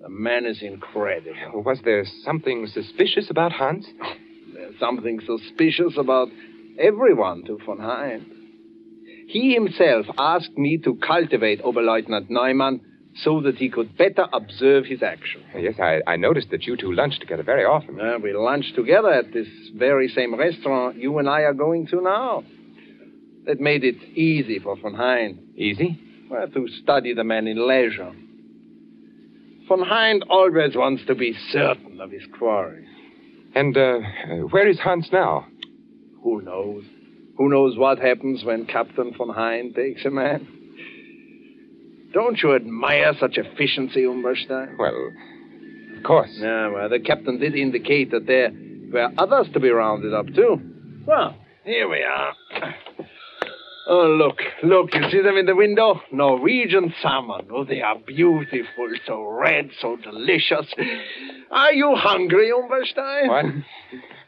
The 0.00 0.08
man 0.08 0.46
is 0.46 0.62
incredible. 0.62 1.62
Was 1.64 1.80
there 1.84 2.04
something 2.24 2.66
suspicious 2.72 3.30
about 3.30 3.52
Hans? 3.52 3.86
There's 4.52 4.78
something 4.78 5.20
suspicious 5.26 5.94
about 5.96 6.28
everyone 6.78 7.44
to 7.46 7.58
von 7.64 7.78
Hein. 7.78 8.32
He 9.28 9.54
himself 9.54 10.06
asked 10.18 10.56
me 10.56 10.78
to 10.84 10.96
cultivate 10.96 11.62
Oberleutnant 11.62 12.30
Neumann 12.30 12.80
so 13.22 13.40
that 13.40 13.56
he 13.56 13.68
could 13.70 13.96
better 13.96 14.26
observe 14.32 14.84
his 14.84 15.02
action. 15.02 15.42
Yes, 15.56 15.74
I, 15.80 16.00
I 16.06 16.16
noticed 16.16 16.50
that 16.50 16.64
you 16.64 16.76
two 16.76 16.92
lunch 16.92 17.18
together 17.18 17.42
very 17.42 17.64
often. 17.64 18.00
Uh, 18.00 18.18
we 18.22 18.34
lunch 18.34 18.72
together 18.74 19.10
at 19.10 19.32
this 19.32 19.48
very 19.74 20.08
same 20.08 20.34
restaurant 20.34 20.96
you 20.96 21.18
and 21.18 21.28
I 21.28 21.42
are 21.42 21.54
going 21.54 21.86
to 21.88 22.00
now. 22.02 22.44
That 23.46 23.60
made 23.60 23.84
it 23.84 23.96
easy 24.16 24.58
for 24.58 24.76
von 24.76 24.94
Hein. 24.94 25.38
Easy? 25.56 26.00
Well, 26.28 26.48
to 26.48 26.68
study 26.82 27.14
the 27.14 27.24
man 27.24 27.46
in 27.46 27.66
leisure. 27.66 28.12
Von 29.68 29.82
Hein 29.82 30.22
always 30.28 30.76
wants 30.76 31.04
to 31.06 31.14
be 31.14 31.34
certain 31.50 32.00
of 32.00 32.10
his 32.10 32.22
quarry. 32.38 32.86
And 33.54 33.76
uh, 33.76 33.98
where 34.50 34.68
is 34.68 34.78
Hans 34.80 35.08
now? 35.12 35.46
Who 36.22 36.42
knows? 36.42 36.84
Who 37.38 37.48
knows 37.48 37.78
what 37.78 37.98
happens 37.98 38.44
when 38.44 38.66
Captain 38.66 39.14
von 39.16 39.30
Hein 39.30 39.72
takes 39.74 40.04
a 40.04 40.10
man? 40.10 40.48
Don't 42.16 42.42
you 42.42 42.54
admire 42.56 43.12
such 43.20 43.36
efficiency, 43.36 44.06
Umberstein? 44.06 44.78
Well, 44.78 45.12
of 45.98 46.02
course. 46.02 46.30
Yeah, 46.32 46.70
well, 46.70 46.88
the 46.88 46.98
captain 46.98 47.38
did 47.38 47.54
indicate 47.54 48.10
that 48.12 48.26
there 48.26 48.50
were 48.90 49.10
others 49.18 49.48
to 49.52 49.60
be 49.60 49.68
rounded 49.68 50.14
up, 50.14 50.24
too. 50.34 50.58
Well, 51.06 51.36
here 51.62 51.86
we 51.90 51.98
are. 51.98 52.32
Oh, 53.86 54.06
look, 54.06 54.38
look, 54.62 54.94
you 54.94 55.10
see 55.10 55.20
them 55.20 55.36
in 55.36 55.44
the 55.44 55.54
window? 55.54 56.00
Norwegian 56.10 56.94
salmon. 57.02 57.48
Oh, 57.52 57.64
they 57.64 57.82
are 57.82 57.98
beautiful, 57.98 58.88
so 59.06 59.22
red, 59.22 59.68
so 59.82 59.98
delicious. 60.02 60.72
Are 61.50 61.74
you 61.74 61.96
hungry, 61.96 62.50
Umberstein? 62.50 63.28
What? 63.28 63.44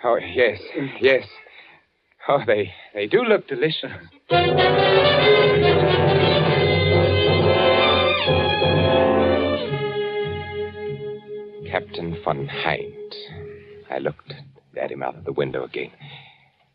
Oh, 0.04 0.16
yes, 0.16 0.60
yes. 1.00 1.24
Oh, 2.28 2.40
they, 2.46 2.70
they 2.92 3.06
do 3.06 3.22
look 3.22 3.48
delicious. 3.48 3.92
Captain 11.70 12.16
von 12.24 12.48
Hind. 12.48 13.14
I 13.90 13.98
looked 13.98 14.32
at 14.80 14.90
him 14.90 15.02
out 15.02 15.16
of 15.16 15.24
the 15.24 15.32
window 15.32 15.64
again. 15.64 15.90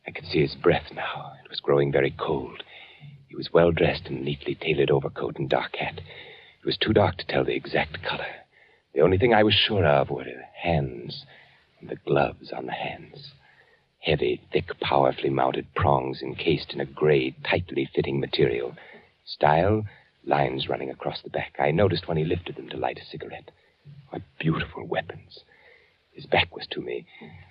I 0.06 0.12
could 0.12 0.25
see 0.25 0.41
his 0.41 0.53
breath 0.53 0.91
now. 0.93 1.34
It 1.43 1.49
was 1.49 1.60
growing 1.62 1.91
very 1.91 2.12
cold. 2.12 2.62
He 3.27 3.36
was 3.36 3.51
well 3.51 3.71
dressed 3.71 4.06
in 4.06 4.17
a 4.17 4.19
neatly 4.19 4.53
tailored 4.53 4.91
overcoat 4.91 5.39
and 5.39 5.49
dark 5.49 5.77
hat. 5.77 5.97
It 5.97 6.65
was 6.65 6.77
too 6.77 6.93
dark 6.93 7.17
to 7.17 7.25
tell 7.25 7.43
the 7.43 7.56
exact 7.56 8.03
color. 8.03 8.27
The 8.93 9.01
only 9.01 9.17
thing 9.17 9.34
I 9.34 9.41
was 9.41 9.56
sure 9.56 9.84
of 9.84 10.12
were 10.12 10.25
the 10.25 10.43
hands 10.62 11.25
and 11.82 11.89
the 11.89 11.95
gloves 11.95 12.51
on 12.51 12.67
the 12.67 12.73
hands. 12.73 13.32
Heavy, 13.99 14.41
thick, 14.51 14.79
powerfully 14.79 15.32
mounted 15.32 15.73
prongs 15.73 16.21
encased 16.21 16.71
in 16.71 16.79
a 16.79 16.86
gray, 16.86 17.32
tightly 17.43 17.89
fitting 17.95 18.19
material. 18.19 18.75
Style, 19.25 19.86
lines 20.23 20.69
running 20.69 20.91
across 20.91 21.19
the 21.23 21.32
back. 21.32 21.56
I 21.58 21.71
noticed 21.71 22.08
when 22.08 22.17
he 22.17 22.25
lifted 22.25 22.58
them 22.58 22.69
to 22.69 22.77
light 22.77 22.99
a 22.99 23.06
cigarette. 23.06 23.49
What 24.10 24.22
beautiful 24.39 24.86
weapons. 24.86 25.43
His 26.12 26.26
back 26.26 26.56
was 26.56 26.67
to 26.67 26.82
me. 26.82 27.06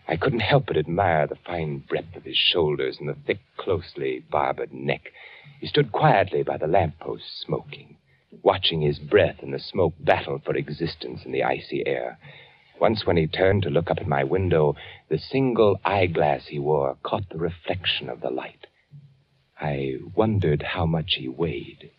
I 0.07 0.17
couldn't 0.17 0.41
help 0.41 0.67
but 0.67 0.77
admire 0.77 1.27
the 1.27 1.37
fine 1.37 1.79
breadth 1.79 2.15
of 2.15 2.25
his 2.25 2.37
shoulders 2.37 2.99
and 3.01 3.09
the 3.09 3.15
thick, 3.15 3.41
closely 3.57 4.21
barbered 4.31 4.73
neck. 4.73 5.13
He 5.61 5.67
stood 5.67 5.93
quietly 5.93 6.43
by 6.43 6.57
the 6.59 6.67
lamppost, 6.67 7.41
smoking, 7.41 7.97
watching 8.43 8.81
his 8.81 8.99
breath 8.99 9.43
and 9.43 9.53
the 9.53 9.59
smoke 9.59 9.95
battle 9.99 10.39
for 10.39 10.55
existence 10.55 11.25
in 11.25 11.33
the 11.33 11.43
icy 11.43 11.87
air. 11.87 12.19
Once, 12.81 13.05
when 13.05 13.17
he 13.17 13.27
turned 13.27 13.63
to 13.63 13.71
look 13.71 13.91
up 13.91 13.99
at 13.99 14.07
my 14.07 14.25
window, 14.25 14.75
the 15.09 15.19
single 15.19 15.81
eyeglass 15.85 16.47
he 16.47 16.59
wore 16.59 16.97
caught 17.03 17.29
the 17.31 17.39
reflection 17.39 18.09
of 18.09 18.21
the 18.21 18.31
light. 18.31 18.67
I 19.61 19.99
wondered 20.15 20.63
how 20.63 20.87
much 20.87 21.15
he 21.15 21.29
weighed. 21.29 21.91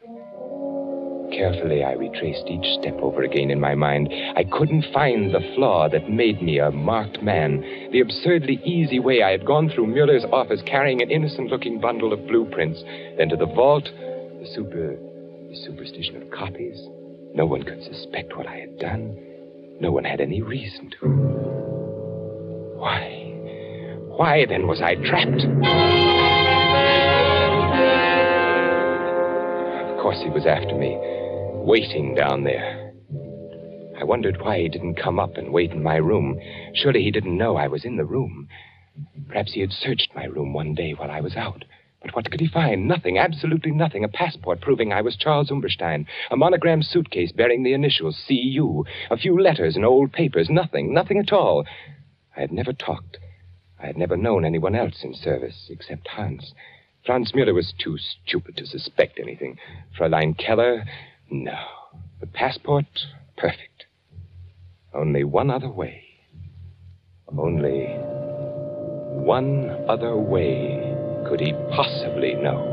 Carefully, 1.34 1.84
I 1.84 1.94
retraced 1.94 2.48
each 2.48 2.80
step 2.80 2.94
over 3.02 3.24
again 3.24 3.50
in 3.50 3.60
my 3.60 3.74
mind. 3.74 4.14
I 4.36 4.44
couldn't 4.44 4.86
find 4.94 5.34
the 5.34 5.42
flaw 5.56 5.90
that 5.90 6.08
made 6.08 6.44
me 6.44 6.60
a 6.60 6.70
marked 6.70 7.24
man. 7.24 7.62
The 7.92 8.02
absurdly 8.02 8.62
easy 8.64 9.00
way 9.00 9.24
I 9.24 9.32
had 9.32 9.44
gone 9.44 9.70
through 9.70 9.88
Mueller's 9.88 10.26
office 10.32 10.62
carrying 10.68 11.02
an 11.02 11.10
innocent 11.10 11.50
looking 11.50 11.82
bundle 11.82 12.14
of 12.14 12.28
blueprints, 12.28 12.84
then 13.18 13.30
to 13.30 13.36
the 13.36 13.48
vault, 13.48 13.86
the 13.86 14.48
super. 14.54 14.96
the 15.50 15.56
superstition 15.66 16.22
of 16.22 16.30
copies. 16.30 16.80
No 17.34 17.48
one 17.48 17.64
could 17.64 17.84
suspect 17.84 18.38
what 18.38 18.46
I 18.46 18.58
had 18.58 18.78
done. 18.78 19.18
No 19.80 19.92
one 19.92 20.04
had 20.04 20.22
any 20.22 20.44
reason 20.44 20.92
to. 21.00 21.08
Why? 22.78 23.34
Why 24.16 24.46
then 24.48 24.68
was 24.68 24.82
I 24.82 24.96
trapped? 24.96 25.44
Of 29.90 29.98
course, 30.00 30.22
he 30.24 30.30
was 30.30 30.46
after 30.46 30.76
me 30.76 31.23
waiting 31.64 32.14
down 32.14 32.44
there. 32.44 32.94
I 33.98 34.04
wondered 34.04 34.42
why 34.42 34.60
he 34.60 34.70
didn't 34.70 34.96
come 34.96 35.18
up 35.18 35.38
and 35.38 35.54
wait 35.54 35.72
in 35.72 35.82
my 35.82 35.96
room. 35.96 36.40
Surely 36.74 37.02
he 37.04 37.12
didn't 37.12 37.38
know 37.38 37.56
I 37.56 37.68
was 37.68 37.86
in 37.86 37.96
the 37.96 38.06
room. 38.06 38.50
Perhaps 39.28 39.54
he 39.54 39.62
had 39.62 39.72
searched 39.72 40.14
my 40.14 40.26
room 40.26 40.54
one 40.54 40.76
day 40.76 40.92
while 40.92 41.10
I 41.10 41.22
was 41.22 41.36
out. 41.38 41.64
But 42.02 42.14
what 42.14 42.30
could 42.30 42.42
he 42.42 42.48
find? 42.48 42.86
Nothing, 42.86 43.18
absolutely 43.18 43.72
nothing. 43.72 44.04
A 44.04 44.10
passport 44.10 44.60
proving 44.60 44.92
I 44.92 45.02
was 45.02 45.16
Charles 45.16 45.50
Umberstein, 45.50 46.06
a 46.30 46.36
monogrammed 46.36 46.86
suitcase 46.86 47.32
bearing 47.32 47.64
the 47.64 47.74
initials 47.74 48.18
C.U., 48.28 48.86
a 49.10 49.18
few 49.18 49.42
letters 49.42 49.78
and 49.78 49.86
old 49.86 50.12
papers. 50.12 50.50
Nothing, 50.50 50.94
nothing 50.94 51.18
at 51.18 51.32
all. 51.32 51.66
I 52.36 52.42
had 52.42 52.52
never 52.52 52.74
talked. 52.74 53.20
I 53.82 53.86
had 53.86 53.98
never 53.98 54.18
known 54.18 54.44
anyone 54.44 54.76
else 54.76 55.02
in 55.02 55.14
service 55.14 55.68
except 55.70 56.10
Hans. 56.10 56.54
Franz 57.06 57.34
Mueller 57.34 57.54
was 57.54 57.74
too 57.78 57.98
stupid 57.98 58.58
to 58.58 58.66
suspect 58.66 59.18
anything. 59.18 59.58
Fräulein 59.98 60.38
Keller, 60.38 60.84
no. 61.30 61.58
The 62.20 62.28
passport, 62.28 62.86
perfect. 63.38 63.86
Only 64.94 65.24
one 65.24 65.50
other 65.50 65.70
way. 65.70 66.04
Only 67.38 67.88
one 69.24 69.70
other 69.90 70.16
way 70.16 70.96
could 71.28 71.40
he 71.40 71.54
possibly 71.76 72.36
know. 72.36 72.70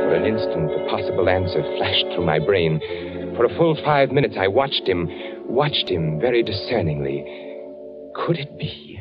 For 0.00 0.14
an 0.14 0.24
instant, 0.26 0.68
the 0.70 0.86
possible 0.88 1.28
answer 1.28 1.62
flashed 1.76 2.06
through 2.14 2.24
my 2.24 2.38
brain. 2.38 2.80
For 3.36 3.44
a 3.44 3.56
full 3.56 3.76
five 3.84 4.12
minutes, 4.12 4.36
I 4.38 4.48
watched 4.48 4.86
him, 4.86 5.08
watched 5.46 5.88
him 5.88 6.18
very 6.20 6.42
discerningly. 6.42 7.24
Could 8.14 8.38
it 8.38 8.58
be? 8.58 8.98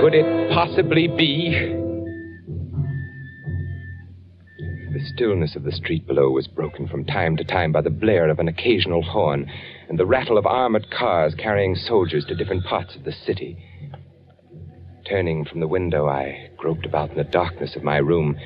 Could 0.00 0.14
it 0.14 0.50
possibly 0.52 1.06
be? 1.06 1.85
Stillness 5.14 5.56
of 5.56 5.64
the 5.64 5.72
street 5.72 6.06
below 6.06 6.30
was 6.30 6.46
broken 6.46 6.88
from 6.88 7.04
time 7.04 7.36
to 7.36 7.44
time 7.44 7.72
by 7.72 7.80
the 7.80 7.90
blare 7.90 8.28
of 8.28 8.38
an 8.38 8.48
occasional 8.48 9.02
horn 9.02 9.50
and 9.88 9.98
the 9.98 10.06
rattle 10.06 10.38
of 10.38 10.46
armored 10.46 10.90
cars 10.90 11.34
carrying 11.36 11.74
soldiers 11.74 12.24
to 12.26 12.34
different 12.34 12.64
parts 12.64 12.96
of 12.96 13.04
the 13.04 13.12
city. 13.12 13.56
Turning 15.08 15.44
from 15.44 15.60
the 15.60 15.68
window, 15.68 16.08
I 16.08 16.50
groped 16.56 16.84
about 16.84 17.10
in 17.10 17.16
the 17.16 17.24
darkness 17.24 17.76
of 17.76 17.84
my 17.84 17.98
room, 17.98 18.36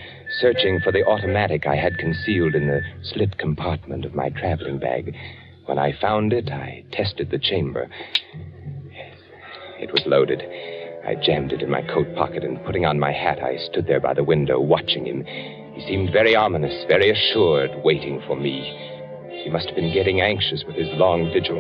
searching 0.41 0.79
for 0.81 0.93
the 0.93 1.05
automatic 1.07 1.67
I 1.67 1.77
had 1.77 1.97
concealed 1.97 2.55
in 2.55 2.67
the 2.67 2.83
slit 3.03 3.39
compartment 3.39 4.05
of 4.05 4.15
my 4.15 4.29
traveling 4.29 4.79
bag. 4.79 5.15
When 5.65 5.79
I 5.79 5.99
found 5.99 6.33
it, 6.35 6.51
I 6.51 6.85
tested 6.93 7.31
the 7.31 7.39
chamber. 7.39 7.89
It 9.79 9.91
was 9.93 10.03
loaded. 10.05 10.43
I 11.07 11.15
jammed 11.15 11.53
it 11.53 11.63
in 11.63 11.71
my 11.71 11.81
coat 11.81 12.15
pocket, 12.15 12.45
and 12.45 12.63
putting 12.67 12.85
on 12.85 13.01
my 13.01 13.13
hat, 13.13 13.43
I 13.43 13.57
stood 13.57 13.87
there 13.87 14.01
by 14.01 14.13
the 14.13 14.25
window, 14.25 14.61
watching 14.61 15.07
him. 15.07 15.25
He 15.81 15.87
seemed 15.87 16.13
very 16.13 16.37
ominous, 16.37 16.85
very 16.89 17.09
assured, 17.09 17.71
waiting 17.83 18.21
for 18.27 18.37
me. 18.37 18.61
He 19.43 19.49
must 19.49 19.67
have 19.69 19.77
been 19.77 19.95
getting 19.95 20.21
anxious 20.21 20.63
with 20.67 20.77
his 20.77 20.89
long 20.93 21.33
vigil. 21.33 21.59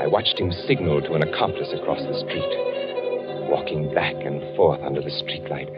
I 0.00 0.06
watched 0.06 0.38
him 0.38 0.50
signal 0.66 1.02
to 1.02 1.12
an 1.12 1.22
accomplice 1.22 1.70
across 1.74 2.00
the 2.00 2.18
street. 2.18 3.50
Walking 3.50 3.92
back 3.92 4.14
and 4.14 4.40
forth 4.56 4.80
under 4.80 5.02
the 5.02 5.10
streetlight, 5.10 5.68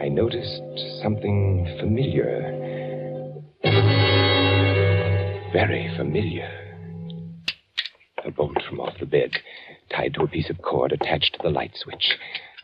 I 0.00 0.08
noticed 0.08 0.62
something 1.02 1.66
familiar. 1.80 2.62
Very 5.52 5.92
familiar. 5.96 6.48
A 8.24 8.30
bolt 8.30 8.62
from 8.68 8.78
off 8.78 8.94
the 9.00 9.06
bed, 9.06 9.32
tied 9.90 10.14
to 10.14 10.22
a 10.22 10.28
piece 10.28 10.48
of 10.48 10.62
cord 10.62 10.92
attached 10.92 11.34
to 11.34 11.40
the 11.42 11.50
light 11.50 11.72
switch. 11.74 12.16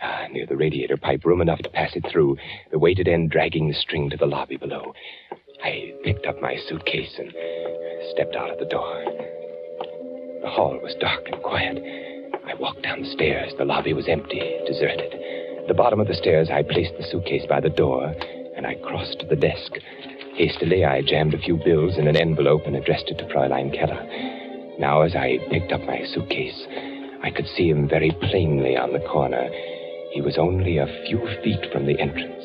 Ah, 0.02 0.26
near 0.30 0.46
the 0.46 0.56
radiator 0.56 0.96
pipe, 0.96 1.24
room 1.24 1.42
enough 1.42 1.58
to 1.58 1.68
pass 1.68 1.94
it 1.94 2.06
through, 2.10 2.36
the 2.70 2.78
weighted 2.78 3.06
end 3.06 3.30
dragging 3.30 3.68
the 3.68 3.74
string 3.74 4.08
to 4.08 4.16
the 4.16 4.26
lobby 4.26 4.56
below. 4.56 4.94
I 5.62 5.92
picked 6.02 6.24
up 6.24 6.40
my 6.40 6.56
suitcase 6.68 7.18
and 7.18 7.30
stepped 8.12 8.34
out 8.34 8.50
of 8.50 8.58
the 8.58 8.64
door. 8.64 9.04
The 10.42 10.48
hall 10.48 10.78
was 10.82 10.96
dark 11.00 11.28
and 11.30 11.42
quiet. 11.42 11.76
I 12.46 12.54
walked 12.54 12.82
down 12.82 13.02
the 13.02 13.10
stairs. 13.10 13.52
The 13.58 13.66
lobby 13.66 13.92
was 13.92 14.08
empty, 14.08 14.40
deserted. 14.66 15.12
At 15.60 15.68
the 15.68 15.74
bottom 15.74 16.00
of 16.00 16.08
the 16.08 16.14
stairs, 16.14 16.48
I 16.50 16.62
placed 16.62 16.96
the 16.96 17.04
suitcase 17.04 17.44
by 17.46 17.60
the 17.60 17.68
door, 17.68 18.14
and 18.56 18.66
I 18.66 18.76
crossed 18.76 19.20
to 19.20 19.26
the 19.26 19.36
desk. 19.36 19.72
Hastily, 20.34 20.82
I 20.82 21.02
jammed 21.02 21.34
a 21.34 21.38
few 21.38 21.58
bills 21.62 21.98
in 21.98 22.08
an 22.08 22.16
envelope 22.16 22.62
and 22.64 22.74
addressed 22.74 23.08
it 23.08 23.18
to 23.18 23.26
Fräulein 23.26 23.74
Keller. 23.76 24.02
Now, 24.78 25.02
as 25.02 25.14
I 25.14 25.38
picked 25.50 25.72
up 25.72 25.82
my 25.82 26.02
suitcase, 26.06 26.66
I 27.22 27.30
could 27.30 27.46
see 27.46 27.68
him 27.68 27.86
very 27.86 28.12
plainly 28.12 28.78
on 28.78 28.94
the 28.94 29.00
corner. 29.00 29.50
He 30.10 30.20
was 30.20 30.38
only 30.38 30.78
a 30.78 31.04
few 31.06 31.20
feet 31.42 31.70
from 31.72 31.86
the 31.86 31.98
entrance. 32.00 32.44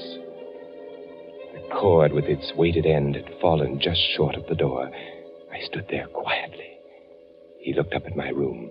The 1.54 1.67
cord 1.73 2.13
with 2.13 2.25
its 2.25 2.54
weighted 2.56 2.86
end 2.86 3.15
had 3.15 3.28
fallen 3.41 3.80
just 3.80 3.99
short 4.15 4.36
of 4.36 4.45
the 4.45 4.54
door. 4.54 4.91
I 5.51 5.60
stood 5.65 5.88
there 5.89 6.06
quietly. 6.08 6.78
He 7.60 7.73
looked 7.73 7.95
up 7.95 8.06
at 8.06 8.15
my 8.15 8.30
room. 8.30 8.69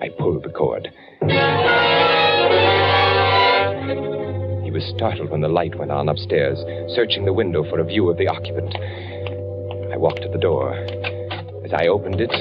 I 0.00 0.10
pulled 0.10 0.44
the 0.44 0.50
cord. 0.50 0.92
He 4.64 4.70
was 4.70 4.84
startled 4.94 5.30
when 5.30 5.40
the 5.40 5.48
light 5.48 5.76
went 5.76 5.90
on 5.90 6.08
upstairs, 6.08 6.58
searching 6.94 7.24
the 7.24 7.32
window 7.32 7.64
for 7.68 7.80
a 7.80 7.84
view 7.84 8.08
of 8.08 8.16
the 8.16 8.28
occupant. 8.28 8.76
I 9.92 9.96
walked 9.96 10.22
to 10.22 10.28
the 10.28 10.38
door. 10.38 10.74
As 11.64 11.72
I 11.72 11.88
opened 11.88 12.20
it, 12.20 12.32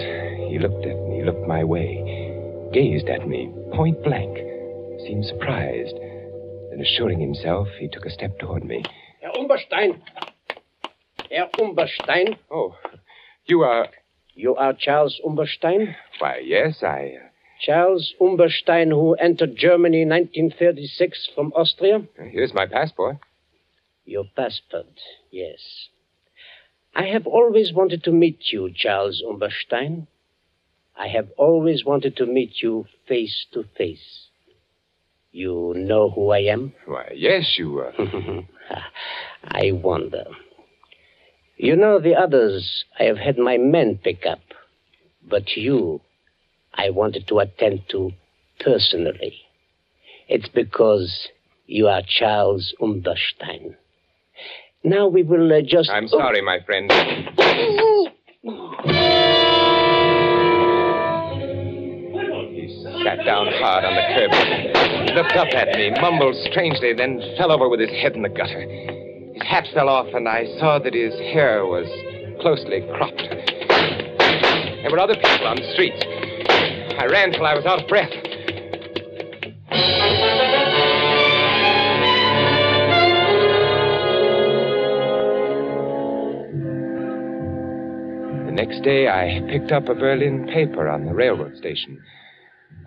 he 0.52 0.60
looked 0.60 0.86
at 0.86 0.98
me, 1.10 1.24
looked 1.24 1.48
my 1.48 1.64
way, 1.64 2.70
gazed 2.72 3.10
at 3.10 3.28
me, 3.28 3.52
point 3.74 4.04
blank, 4.04 4.38
seemed 5.10 5.26
surprised. 5.26 5.96
Then, 6.70 6.82
assuring 6.82 7.20
himself, 7.20 7.68
he 7.80 7.88
took 7.88 8.06
a 8.06 8.12
step 8.12 8.38
toward 8.38 8.64
me. 8.64 8.84
Herr 9.22 9.32
Umberstein. 9.32 10.02
Herr 11.32 11.50
Umberstein. 11.60 12.38
Oh, 12.52 12.76
you 13.46 13.62
are. 13.62 13.88
You 14.36 14.56
are 14.56 14.74
Charles 14.74 15.20
Umberstein? 15.26 15.96
Why, 16.20 16.42
yes, 16.44 16.84
I. 16.84 17.16
Uh... 17.18 17.28
Charles 17.60 18.14
Umberstein, 18.22 18.92
who 18.92 19.16
entered 19.16 19.58
Germany 19.58 20.04
in 20.04 20.10
1936 20.10 21.30
from 21.34 21.52
Austria? 21.56 22.04
Here's 22.32 22.54
my 22.54 22.68
passport. 22.68 23.18
Your 24.06 24.26
passport, 24.36 24.94
yes. 25.32 25.90
I 26.96 27.08
have 27.08 27.26
always 27.26 27.74
wanted 27.74 28.04
to 28.04 28.12
meet 28.12 28.54
you, 28.54 28.72
Charles 28.74 29.24
Umberstein. 29.28 30.08
I 30.96 31.08
have 31.08 31.30
always 31.38 31.84
wanted 31.84 32.16
to 32.18 32.26
meet 32.26 32.62
you 32.62 32.86
face 33.08 33.46
to 33.54 33.66
face. 33.76 34.29
You 35.32 35.74
know 35.76 36.10
who 36.10 36.32
I 36.32 36.40
am? 36.40 36.74
Why, 36.86 37.12
yes, 37.16 37.56
you 37.58 37.78
are. 37.80 37.94
I 39.44 39.72
wonder. 39.72 40.26
You 41.58 41.76
know, 41.76 42.00
the 42.00 42.16
others 42.16 42.86
I 43.00 43.04
have 43.04 43.18
had 43.18 43.38
my 43.38 43.58
men 43.58 44.00
pick 44.04 44.26
up. 44.26 44.40
But 45.28 45.56
you, 45.56 46.02
I 46.74 46.90
wanted 46.90 47.28
to 47.28 47.40
attend 47.40 47.84
to 47.92 48.12
personally. 48.60 49.42
It's 50.28 50.50
because 50.50 51.28
you 51.68 51.88
are 51.88 52.02
Charles 52.08 52.74
Umberstein. 52.82 53.76
Now 54.84 55.08
we 55.08 55.24
will 55.24 55.52
uh, 55.52 55.62
just. 55.62 55.90
I'm 55.90 56.08
sorry, 56.08 56.42
oh. 56.42 56.46
my 56.46 56.60
friend. 56.66 56.90
sat 63.04 63.24
down 63.26 63.48
hard 63.60 63.86
on 63.86 63.96
the 63.96 64.02
curb. 64.14 64.32
Looked 65.16 65.36
up 65.36 65.54
at 65.54 65.78
me, 65.78 65.92
mumbled 66.02 66.36
strangely, 66.52 66.94
then 66.94 67.22
fell 67.38 67.52
over 67.52 67.70
with 67.70 67.80
his 67.80 67.90
head 67.90 68.16
in 68.16 68.22
the 68.22 68.30
gutter. 68.30 68.62
His 68.62 69.44
hat 69.44 69.68
fell 69.74 69.90
off, 69.90 70.08
and 70.14 70.28
I 70.28 70.46
saw 70.60 70.80
that 70.80 70.94
his 70.94 71.14
hair 71.34 71.66
was 71.66 71.88
closely 72.42 72.82
cropped. 72.96 73.22
There 74.82 74.92
were 74.92 75.00
other 75.00 75.16
people 75.16 75.48
on 75.48 75.58
the 75.58 75.72
streets. 75.74 76.04
I 77.00 77.06
ran 77.06 77.32
till 77.32 77.46
I 77.46 77.56
was 77.56 77.66
out 77.66 77.82
of 77.82 77.88
breath. 77.88 78.12
The 88.46 88.52
next 88.52 88.84
day, 88.84 89.08
I 89.08 89.42
picked 89.50 89.72
up 89.72 89.88
a 89.88 89.96
Berlin 89.96 90.48
paper 90.54 90.90
on 90.90 91.06
the 91.06 91.14
railroad 91.14 91.56
station. 91.58 92.02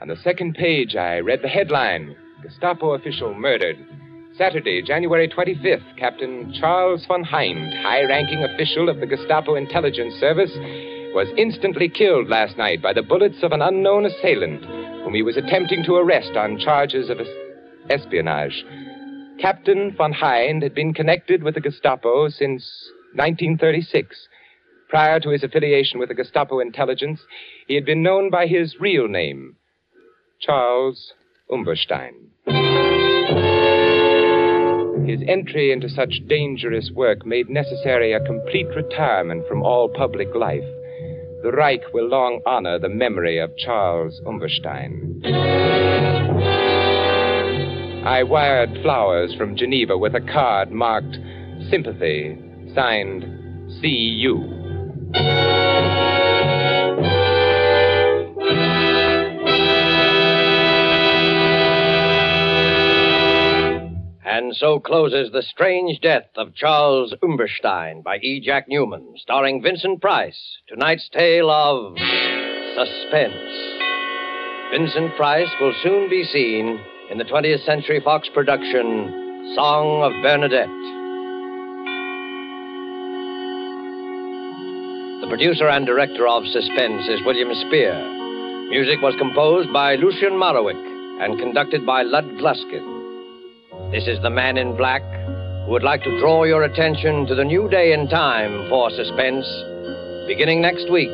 On 0.03 0.09
the 0.09 0.16
second 0.16 0.57
page, 0.57 0.97
I 0.97 1.21
read 1.21 1.42
the 1.42 1.49
headline 1.49 2.16
Gestapo 2.42 2.95
official 2.95 3.35
murdered. 3.35 3.77
Saturday, 4.37 4.83
January 4.83 5.29
25th, 5.29 5.97
Captain 5.97 6.53
Charles 6.59 7.07
von 7.07 7.23
Hind, 7.23 7.73
high 7.85 8.03
ranking 8.03 8.42
official 8.42 8.88
of 8.88 8.99
the 8.99 9.07
Gestapo 9.07 9.55
intelligence 9.55 10.14
service, 10.14 10.51
was 11.14 11.29
instantly 11.37 11.88
killed 11.88 12.29
last 12.29 12.59
night 12.59 12.83
by 12.83 12.92
the 12.92 13.05
bullets 13.05 13.45
of 13.45 13.53
an 13.53 13.62
unknown 13.62 14.05
assailant 14.05 14.64
whom 15.05 15.14
he 15.14 15.23
was 15.23 15.37
attempting 15.37 15.85
to 15.85 15.95
arrest 15.95 16.37
on 16.37 16.59
charges 16.59 17.09
of 17.09 17.18
espionage. 17.88 18.64
Captain 19.40 19.95
von 19.97 20.12
Hind 20.12 20.64
had 20.64 20.75
been 20.75 20.92
connected 20.92 21.45
with 21.45 21.55
the 21.55 21.61
Gestapo 21.61 22.29
since 22.29 22.64
1936. 23.14 24.16
Prior 24.88 25.21
to 25.21 25.31
his 25.31 25.45
affiliation 25.45 26.01
with 26.01 26.09
the 26.09 26.16
Gestapo 26.16 26.59
intelligence, 26.59 27.21
he 27.68 27.77
had 27.77 27.85
been 27.85 28.03
known 28.03 28.31
by 28.31 28.49
his 28.49 28.81
real 28.81 29.07
name, 29.07 29.55
Charles 30.42 31.12
Umberstein. 31.50 32.14
His 35.07 35.20
entry 35.26 35.72
into 35.72 35.88
such 35.88 36.20
dangerous 36.28 36.90
work 36.94 37.24
made 37.24 37.48
necessary 37.48 38.12
a 38.12 38.20
complete 38.20 38.68
retirement 38.76 39.48
from 39.48 39.62
all 39.62 39.88
public 39.88 40.35
life 40.35 40.64
the 41.42 41.50
Reich 41.50 41.83
will 41.92 42.07
long 42.07 42.40
honor 42.46 42.78
the 42.78 42.88
memory 42.88 43.38
of 43.38 43.57
Charles 43.57 44.20
Umberstein. 44.24 45.22
I 48.05 48.22
wired 48.22 48.70
flowers 48.83 49.35
from 49.35 49.57
Geneva 49.57 49.98
with 49.98 50.14
a 50.14 50.20
card 50.20 50.70
marked 50.70 51.18
Sympathy, 51.68 52.38
signed 52.74 53.24
C.U. 53.81 55.52
And 64.42 64.57
so 64.57 64.81
closes 64.81 65.31
The 65.31 65.40
Strange 65.40 66.00
Death 66.00 66.26
of 66.35 66.52
Charles 66.57 67.14
Umberstein 67.22 68.02
by 68.02 68.16
E. 68.16 68.40
Jack 68.44 68.68
Neuman, 68.68 69.16
starring 69.16 69.62
Vincent 69.62 70.00
Price. 70.00 70.59
Tonight's 70.66 71.09
tale 71.12 71.48
of 71.48 71.96
suspense. 72.74 73.55
Vincent 74.72 75.14
Price 75.14 75.48
will 75.61 75.72
soon 75.85 76.11
be 76.11 76.24
seen 76.24 76.81
in 77.09 77.18
the 77.18 77.24
20th 77.24 77.64
Century 77.64 78.00
Fox 78.02 78.28
production, 78.35 79.55
Song 79.55 80.02
of 80.02 80.11
Bernadette. 80.24 80.66
The 85.22 85.28
producer 85.28 85.68
and 85.68 85.87
director 85.87 86.26
of 86.26 86.42
Suspense 86.46 87.07
is 87.07 87.24
William 87.24 87.55
Spier. 87.68 87.94
Music 88.70 89.00
was 89.02 89.14
composed 89.18 89.72
by 89.72 89.94
Lucien 89.94 90.33
Moraweck 90.33 91.22
and 91.24 91.38
conducted 91.38 91.87
by 91.87 92.02
Lud 92.02 92.24
Gluskin. 92.40 93.02
This 93.92 94.09
is 94.09 94.22
the 94.22 94.31
man 94.31 94.57
in 94.57 94.74
black 94.74 95.02
who 95.66 95.70
would 95.72 95.83
like 95.83 96.02
to 96.02 96.18
draw 96.18 96.44
your 96.44 96.62
attention 96.62 97.26
to 97.26 97.35
the 97.35 97.44
new 97.44 97.68
day 97.68 97.92
and 97.92 98.09
time 98.09 98.66
for 98.70 98.88
suspense, 98.88 99.44
beginning 100.26 100.62
next 100.62 100.90
week, 100.90 101.12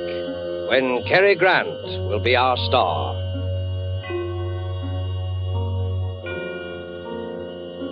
when 0.70 1.02
Cary 1.02 1.34
Grant 1.34 1.82
will 2.06 2.22
be 2.22 2.36
our 2.36 2.56
star. 2.68 3.18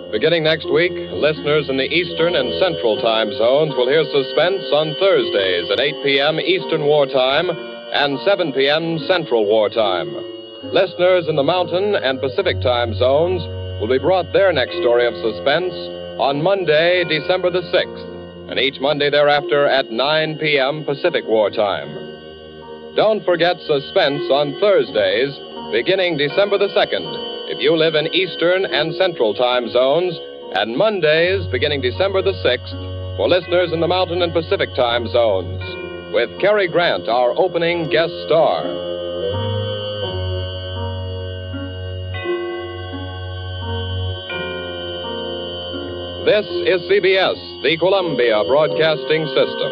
Beginning 0.09 0.47
next 0.47 0.71
week, 0.71 0.95
listeners 0.95 1.67
in 1.67 1.75
the 1.75 1.91
Eastern 1.91 2.35
and 2.35 2.47
Central 2.63 2.95
time 3.01 3.27
zones 3.35 3.75
will 3.75 3.89
hear 3.91 4.05
suspense 4.05 4.63
on 4.71 4.95
Thursdays 5.03 5.69
at 5.69 5.81
8 5.81 5.95
p.m. 6.05 6.39
Eastern 6.39 6.85
Wartime 6.85 7.49
and 7.91 8.17
7 8.23 8.53
p.m. 8.53 8.99
Central 8.99 9.45
Wartime. 9.45 10.15
Listeners 10.71 11.27
in 11.27 11.35
the 11.35 11.43
Mountain 11.43 11.93
and 11.95 12.21
Pacific 12.21 12.61
time 12.61 12.95
zones 12.95 13.43
will 13.79 13.87
be 13.87 13.99
brought 13.99 14.33
their 14.33 14.51
next 14.51 14.77
story 14.81 15.05
of 15.05 15.13
suspense 15.15 15.73
on 16.17 16.41
Monday, 16.41 17.03
December 17.07 17.51
the 17.51 17.61
6th. 17.61 18.49
and 18.49 18.57
each 18.59 18.79
Monday 18.79 19.09
thereafter 19.09 19.67
at 19.67 19.91
9 19.91 20.37
p.m. 20.39 20.85
Pacific 20.85 21.25
War 21.27 21.51
Time. 21.51 22.95
Don't 22.95 23.23
forget 23.25 23.59
Suspense 23.67 24.23
on 24.31 24.55
Thursdays, 24.59 25.35
beginning 25.71 26.15
December 26.17 26.57
the 26.57 26.71
2nd, 26.71 27.51
if 27.51 27.59
you 27.59 27.75
live 27.75 27.93
in 27.93 28.07
Eastern 28.15 28.63
and 28.65 28.95
Central 28.95 29.33
time 29.35 29.69
zones, 29.69 30.17
and 30.55 30.77
Mondays, 30.77 31.45
beginning 31.51 31.81
December 31.81 32.21
the 32.21 32.33
6th, 32.39 33.17
for 33.17 33.27
listeners 33.27 33.73
in 33.73 33.81
the 33.81 33.87
Mountain 33.87 34.21
and 34.21 34.31
Pacific 34.31 34.73
time 34.75 35.07
zones, 35.11 35.61
with 36.15 36.31
Cary 36.39 36.69
Grant, 36.69 37.09
our 37.09 37.37
opening 37.37 37.89
guest 37.91 38.13
star. 38.25 38.86
This 46.27 46.45
is 46.45 46.81
CBS, 46.91 47.39
the 47.63 47.77
Columbia 47.77 48.43
Broadcasting 48.49 49.25
System. 49.27 49.71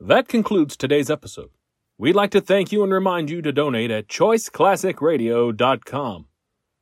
That 0.00 0.26
concludes 0.26 0.76
today's 0.76 1.10
episode. 1.10 1.50
We'd 1.96 2.16
like 2.16 2.32
to 2.32 2.40
thank 2.40 2.72
you 2.72 2.82
and 2.82 2.92
remind 2.92 3.30
you 3.30 3.40
to 3.42 3.52
donate 3.52 3.92
at 3.92 4.08
choiceclassicradio.com. 4.08 6.26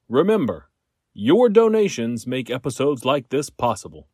Remember, 0.08 0.70
your 1.12 1.50
donations 1.50 2.26
make 2.26 2.48
episodes 2.48 3.04
like 3.04 3.28
this 3.28 3.50
possible. 3.50 4.08